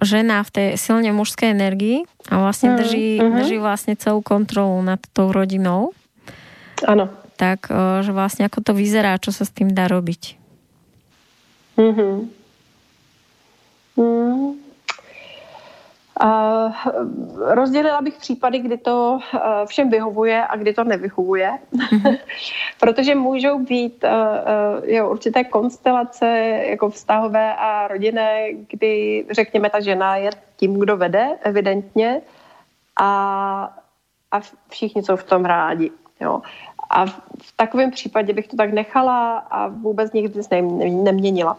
[0.04, 3.36] žena v tej silne mužskej energii a vlastne mm, drží, mm-hmm.
[3.40, 5.96] drží vlastne celú kontrolu nad tou rodinou.
[6.84, 7.08] Áno.
[7.40, 10.36] Tak, e, že vlastne ako to vyzerá, čo sa s tým dá robiť.
[11.80, 12.14] Mm-hmm.
[13.96, 14.65] Mm.
[16.24, 16.72] Uh,
[17.40, 22.18] rozdělila bych případy, kdy to uh, všem vyhovuje a kdy to nevyhovuje, mm-hmm.
[22.80, 26.26] protože můžou být uh, uh, jo, určité konstelace
[26.68, 32.22] jako vztahové a rodinné, kdy řekněme ta žena je tím, kdo vede evidentně
[33.00, 33.78] a,
[34.30, 35.90] a všichni jsou v tom rádi.
[36.20, 36.42] Jo.
[36.90, 37.06] A
[37.42, 41.58] v takovém případě bych to tak nechala a vůbec nikdy ne, neměnila.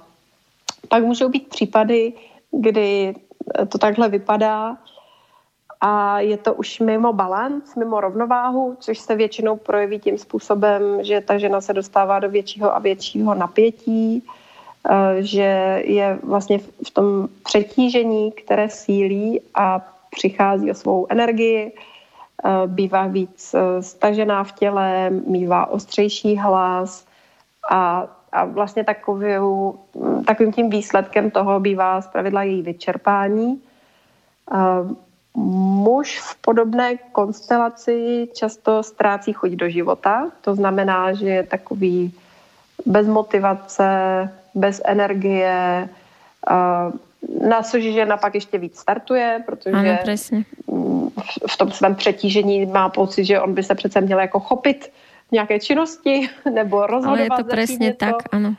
[0.90, 2.14] Pak můžou být případy,
[2.52, 3.16] kdy
[3.70, 4.78] to takhle vypadá.
[5.82, 11.22] A je to už mimo balans, mimo rovnováhu, což se většinou projeví tím způsobem, že
[11.22, 14.24] ta žena se dostává do většího a většího napětí,
[14.90, 22.50] eh, že je vlastně v tom přetížení, které sílí a přichází o svou energii, eh,
[22.68, 27.06] bývá víc eh, stažená v těle, mývá ostřejší hlas
[27.70, 29.80] a a vlastně takovou,
[30.26, 33.62] takovým tím výsledkem toho bývá zpravidla její vyčerpání.
[35.34, 42.14] Muž v podobné konstelaci často ztrácí chuť do života, to znamená, že je takový
[42.86, 43.90] bez motivace,
[44.56, 45.90] bez energie,
[47.48, 49.98] na což žena pak ještě víc startuje, protože ano,
[51.48, 54.92] v tom svém přetížení má pocit, že on by se přece měl jako chopit
[55.32, 57.20] nějaké činnosti nebo rozhodovat.
[57.20, 58.56] Ale je to přesně tak, ano.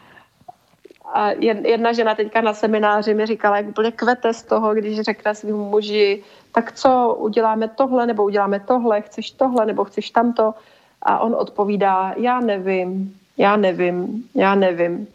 [1.12, 1.30] A
[1.64, 5.56] jedna žena teďka na semináři mi říkala, jak úplně kvete z toho, když řekne svým
[5.56, 6.22] muži,
[6.52, 10.54] tak co, uděláme tohle, nebo uděláme tohle, chceš tohle, nebo chceš tamto.
[11.02, 15.06] A on odpovídá, já nevím, já nevím, já nevím.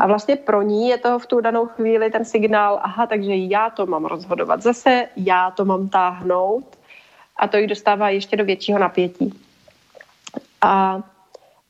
[0.00, 3.70] A vlastně pro ní je to v tu danou chvíli ten signál, aha, takže já
[3.70, 4.62] to mám rozhodovat.
[4.62, 6.64] Zase já to mám táhnout
[7.36, 9.34] a to ji dostává ještě do většího napětí.
[10.60, 11.02] A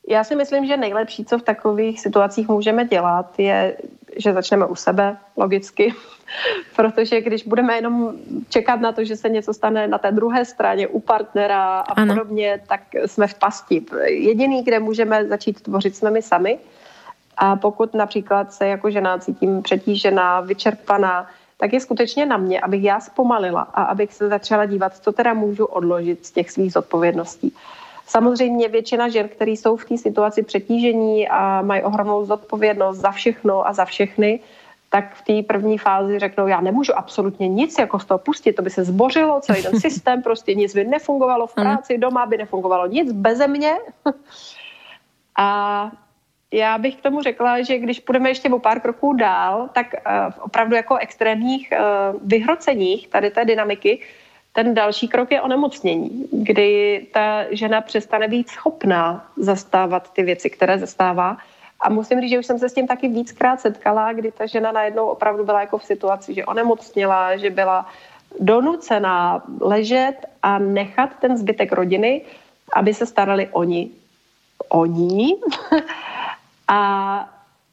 [0.09, 3.77] já si myslím, že nejlepší, co v takových situacích můžeme dělat, je,
[4.17, 5.95] že začneme u sebe, logicky.
[6.77, 8.13] Protože když budeme jenom
[8.49, 12.15] čekat na to, že se něco stane na té druhé straně, u partnera a ano.
[12.15, 13.85] podobně, tak jsme v pasti.
[14.05, 16.59] Jediný, kde můžeme začít tvořit, jsme my sami.
[17.37, 22.83] A pokud například se jako žena cítím přetížená, vyčerpaná, tak je skutečně na mě, abych
[22.83, 27.55] já zpomalila a abych se začala dívat, co teda můžu odložit z těch svých zodpovědností.
[28.07, 33.69] Samozřejmě většina žen, které jsou v té situaci přetížení a mají ohromnou zodpovědnost za všechno
[33.69, 34.41] a za všechny,
[34.91, 38.63] tak v té první fázi řeknou, já nemůžu absolutně nic jako z toho pustit, to
[38.63, 42.87] by se zbořilo, celý ten systém, prostě nic by nefungovalo v práci, doma by nefungovalo
[42.87, 43.75] nic beze mě.
[45.39, 45.91] A
[46.53, 50.45] já bych k tomu řekla, že když půjdeme ještě o pár kroků dál, tak uh,
[50.45, 54.01] opravdu jako extrémních uh, vyhroceních tady té dynamiky
[54.55, 60.79] ten další krok je onemocnění, kdy ta žena přestane být schopná zastávat ty věci, které
[60.79, 61.37] zastává.
[61.81, 64.73] A musím říct, že už jsem se s tím taky víckrát setkala, kdy ta žena
[64.73, 67.87] najednou opravdu byla jako v situaci, že onemocněla, že byla
[68.41, 72.23] donucená ležet a nechat ten zbytek rodiny,
[72.73, 73.91] aby se starali oni.
[74.69, 75.37] Oni.
[76.69, 76.81] a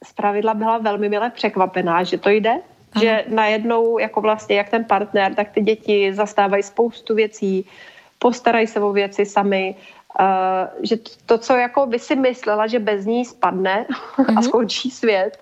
[0.04, 2.62] zpravidla byla velmi milé překvapená, že to jde,
[3.00, 7.66] že najednou jako vlastně jak ten partner, tak ty děti zastávají spoustu věcí,
[8.20, 9.76] postarají se o věci sami,
[10.20, 10.26] uh,
[10.84, 10.96] že
[11.26, 14.26] to, co jako by si myslela, že bez ní spadne mm-hmm.
[14.30, 14.44] a mhm.
[14.44, 15.40] skončí svět,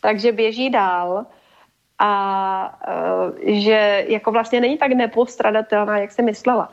[0.00, 1.26] takže běží dál
[1.98, 2.12] a
[2.88, 6.68] uh, že jako vlastně není tak nepostradatelná, jak si myslela.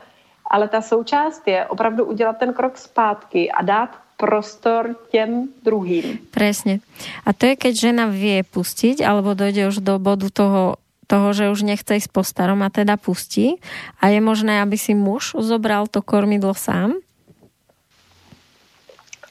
[0.50, 6.20] Ale ta součást je opravdu udělat ten krok zpátky a dát prostor těm druhým.
[6.28, 6.84] Presne.
[7.24, 10.76] A to je, keď žena vie pustiť, alebo dojde už do bodu toho,
[11.08, 13.56] toho, že už nechce ísť po starom a teda pustí.
[14.04, 17.00] A je možné, aby si muž zobral to kormidlo sám?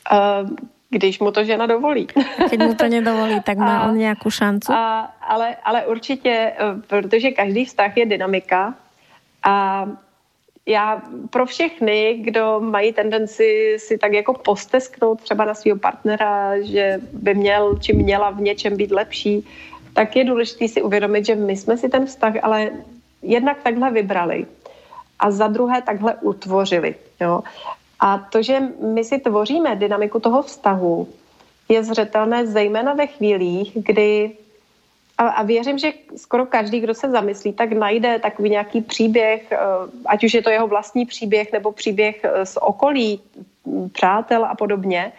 [0.09, 0.49] Uh,
[0.89, 2.09] když mu to žena dovolí.
[2.49, 4.73] Keď mu to nedovolí, tak má a, on nějakou šancu?
[4.73, 6.57] A, ale, ale určitě, eh,
[6.87, 8.73] protože každý vztah je dynamika
[9.43, 9.85] a
[10.69, 16.99] já pro všechny, kdo mají tendenci si tak jako postesknout třeba na svého partnera, že
[17.13, 19.47] by měl či měla v něčem být lepší,
[19.93, 22.69] tak je důležité si uvědomit, že my jsme si ten vztah ale
[23.21, 24.45] jednak takhle vybrali
[25.19, 26.95] a za druhé takhle utvořili.
[27.21, 27.41] Jo?
[27.99, 28.59] A to, že
[28.93, 31.07] my si tvoříme dynamiku toho vztahu,
[31.69, 34.31] je zřetelné zejména ve chvílích, kdy
[35.19, 39.57] a, a věřím, že skoro každý, kdo se zamyslí, tak najde takový nějaký příběh, eh,
[40.05, 43.21] ať už je to jeho vlastní příběh nebo příběh eh, z okolí,
[43.91, 45.11] přátel a podobně,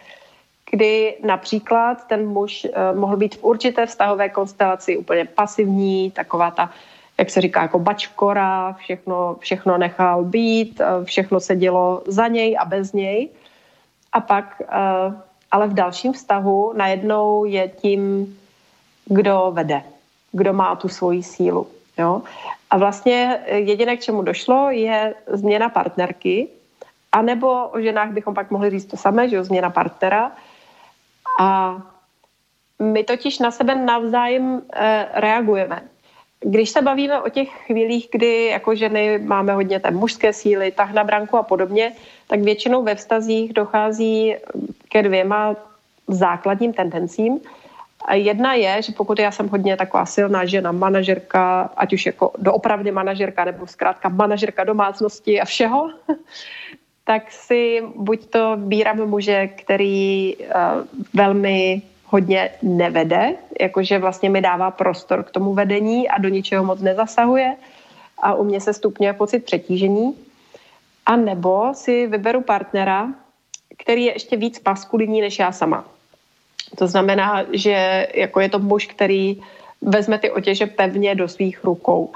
[0.71, 6.71] kdy například ten muž eh, mohl být v určité vztahové konstelaci úplně pasivní, taková ta,
[7.17, 12.65] jak se říká, jako bačkora, všechno, všechno nechal být, všechno se dělo za něj a
[12.65, 13.29] bez něj.
[14.13, 14.61] A pak,
[15.51, 18.35] ale v dalším vztahu najednou je tím
[19.05, 19.83] kdo vede,
[20.31, 21.67] kdo má tu svoji sílu.
[21.97, 22.21] Jo?
[22.69, 26.47] A vlastně jediné, k čemu došlo, je změna partnerky,
[27.11, 30.31] anebo o ženách bychom pak mohli říct to samé, že jo, změna partnera.
[31.39, 31.77] A
[32.79, 35.81] my totiž na sebe navzájem e, reagujeme.
[36.39, 40.93] Když se bavíme o těch chvílích, kdy jako ženy máme hodně té mužské síly, tah
[40.93, 41.93] na branku a podobně,
[42.27, 44.35] tak většinou ve vztazích dochází
[44.89, 45.55] ke dvěma
[46.07, 47.39] základním tendencím.
[48.13, 52.91] Jedna je, že pokud já jsem hodně taková silná žena, manažerka, ať už jako doopravdy
[52.91, 55.89] manažerka, nebo zkrátka manažerka domácnosti a všeho,
[57.03, 60.45] tak si buď to bírám muže, který uh,
[61.13, 66.81] velmi hodně nevede, jakože vlastně mi dává prostor k tomu vedení a do ničeho moc
[66.81, 67.55] nezasahuje
[68.21, 70.15] a u mě se stupňuje pocit přetížení.
[71.05, 73.09] A nebo si vyberu partnera,
[73.77, 75.85] který je ještě víc maskulinní než já sama.
[76.77, 79.41] To znamená, že jako je to muž, který
[79.81, 82.11] vezme ty otěže pevně do svých rukou.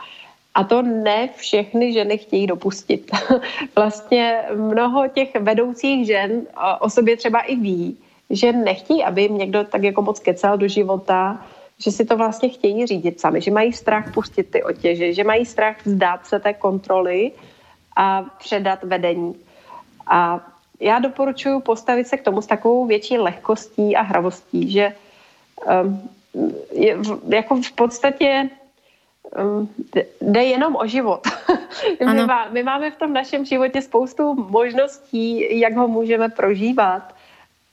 [0.55, 3.11] A to ne všechny ženy chtějí dopustit.
[3.75, 6.41] vlastně mnoho těch vedoucích žen
[6.79, 7.97] o sobě třeba i ví,
[8.29, 11.45] že nechtějí, aby jim někdo tak jako moc kecal do života,
[11.77, 15.45] že si to vlastně chtějí řídit sami, že mají strach pustit ty otěže, že mají
[15.45, 17.31] strach vzdát se té kontroly
[17.95, 19.35] a předat vedení.
[20.07, 20.47] A
[20.79, 24.93] já doporučuji postavit se k tomu s takovou větší lehkostí a hravostí, že
[25.83, 26.09] um,
[26.71, 26.97] je,
[27.27, 28.49] jako v podstatě
[29.43, 29.69] um,
[30.21, 31.27] jde jenom o život.
[32.13, 37.15] my, má, my máme v tom našem životě spoustu možností, jak ho můžeme prožívat.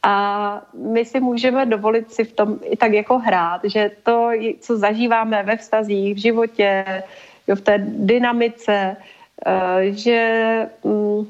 [0.02, 4.30] A my si můžeme dovolit si v tom i tak jako hrát, že to,
[4.60, 7.02] co zažíváme ve vztazích, v životě,
[7.46, 8.96] jo, v té dynamice,
[9.46, 11.26] uh, že um, Eh,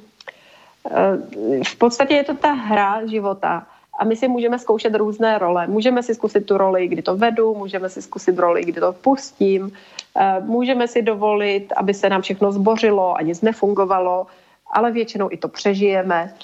[1.67, 3.67] v podstatě je to ta hra života
[3.99, 5.67] a my si můžeme zkoušet různé role.
[5.67, 9.73] Můžeme si zkusit tu roli, kdy to vedu, můžeme si zkusit roli, kdy to pustím,
[10.17, 14.27] eh, můžeme si dovolit, aby se nám všechno zbořilo a nic nefungovalo,
[14.73, 16.35] ale většinou i to přežijeme.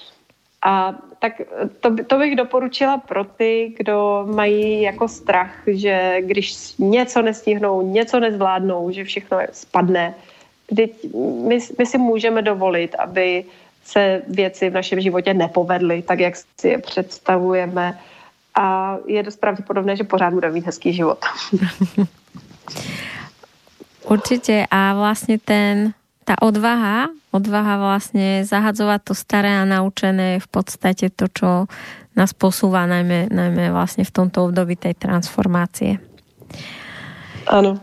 [0.62, 1.40] A tak
[1.80, 8.20] to, to bych doporučila pro ty, kdo mají jako strach, že když něco nestihnou, něco
[8.20, 10.14] nezvládnou, že všechno spadne.
[11.48, 13.44] My, my si můžeme dovolit, aby
[13.88, 17.98] se věci v našem životě nepovedly, tak jak si je představujeme.
[18.54, 21.24] A je dost pravděpodobné, že pořád bude mít hezký život.
[24.04, 25.92] Určitě a vlastně ten,
[26.24, 31.66] ta odvaha, odvaha vlastně zahadzovat to staré a naučené v podstatě to, čo
[32.16, 35.98] nás posúva najmä, najmä vlastně v tomto období tej transformácie.
[37.46, 37.78] Ano.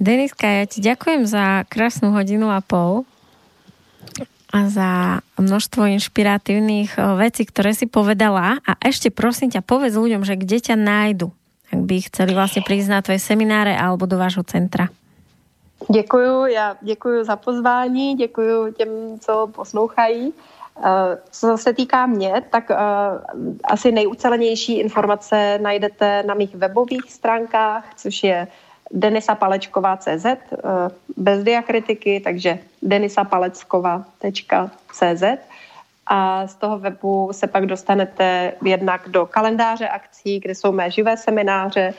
[0.00, 3.02] Deniska, ja ti ďakujem za krásnu hodinu a pol
[4.56, 4.90] a za
[5.36, 8.56] množstvo inšpiratívnych eh, vecí, ktoré si povedala.
[8.64, 11.28] A ešte prosím ťa, povedz ľuďom, že kde ťa nájdu,
[11.72, 14.88] ak by chceli vlastně přijít na tvoje semináře alebo do vášho centra.
[15.92, 18.88] Děkuju, já děkuju za pozvání, děkuju těm,
[19.20, 20.32] co poslouchají.
[20.84, 22.76] Eh, co se týká mě, tak eh,
[23.64, 28.46] asi nejucelenější informace najdete na mých webových stránkách, což je
[28.90, 30.38] denisapalečková.cz eh,
[31.16, 35.22] bez diakritiky, takže denisapaleckova.cz
[36.06, 41.16] a z toho webu se pak dostanete jednak do kalendáře akcí, kde jsou mé živé
[41.16, 41.94] semináře,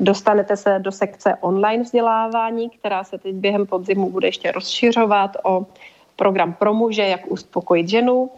[0.00, 5.66] dostanete se do sekce online vzdělávání, která se teď během podzimu bude ještě rozšiřovat o
[6.16, 8.30] program pro muže, jak uspokojit ženu.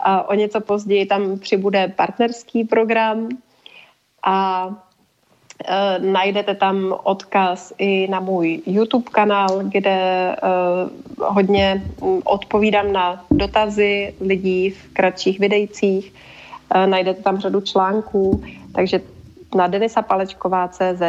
[0.00, 3.28] A o něco později tam přibude partnerský program.
[4.24, 4.68] A
[5.98, 14.14] najdete tam odkaz i na můj YouTube kanál, kde uh, hodně mm, odpovídám na dotazy
[14.20, 16.12] lidí v kratších videjcích.
[16.74, 19.00] Uh, najdete tam řadu článků, takže
[19.54, 21.02] na denisapalečková.cz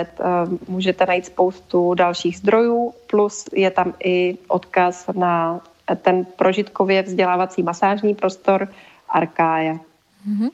[0.68, 5.62] můžete najít spoustu dalších zdrojů, plus je tam i odkaz na
[6.02, 8.68] ten prožitkově vzdělávací masážní prostor
[9.10, 9.80] Arkája.
[10.28, 10.52] Mm-hmm.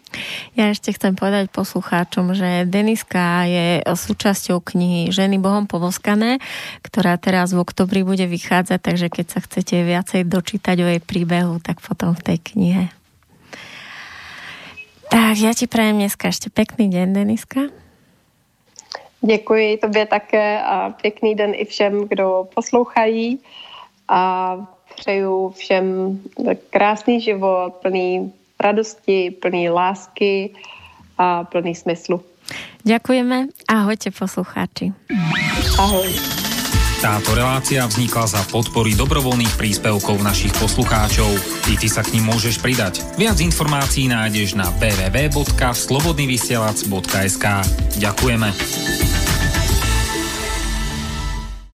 [0.54, 6.38] Ja ešte chcem povedať poslucháčom, že Deniska je súčasťou knihy Ženy Bohom povoskané,
[6.86, 11.58] ktorá teraz v oktobri bude vychádzať, takže keď sa chcete viacej dočítať o jej príbehu,
[11.58, 12.86] tak potom v tej knihe.
[15.10, 17.74] Tak ja ti prajem dneska ešte pekný deň, Deniska.
[19.26, 23.40] Děkuji tobě také a pěkný den i všem, kdo poslouchají
[24.08, 24.54] a
[24.96, 26.20] přeju všem
[26.70, 28.34] krásný život, plný
[28.64, 30.56] radosti, plný lásky
[31.20, 32.24] a plný smyslu.
[32.88, 33.48] Ďakujeme.
[33.68, 34.92] Ahojte poslucháči.
[35.80, 36.08] Ahoj.
[37.04, 41.36] Táto relácia vznikla za podpory dobrovoľných príspevkov našich poslucháčov.
[41.68, 43.04] I ty sa k ním môžeš pridať.
[43.20, 47.46] Viac informácií nájdeš na www.slobodnyvysielac.sk
[48.00, 49.23] Ďakujeme.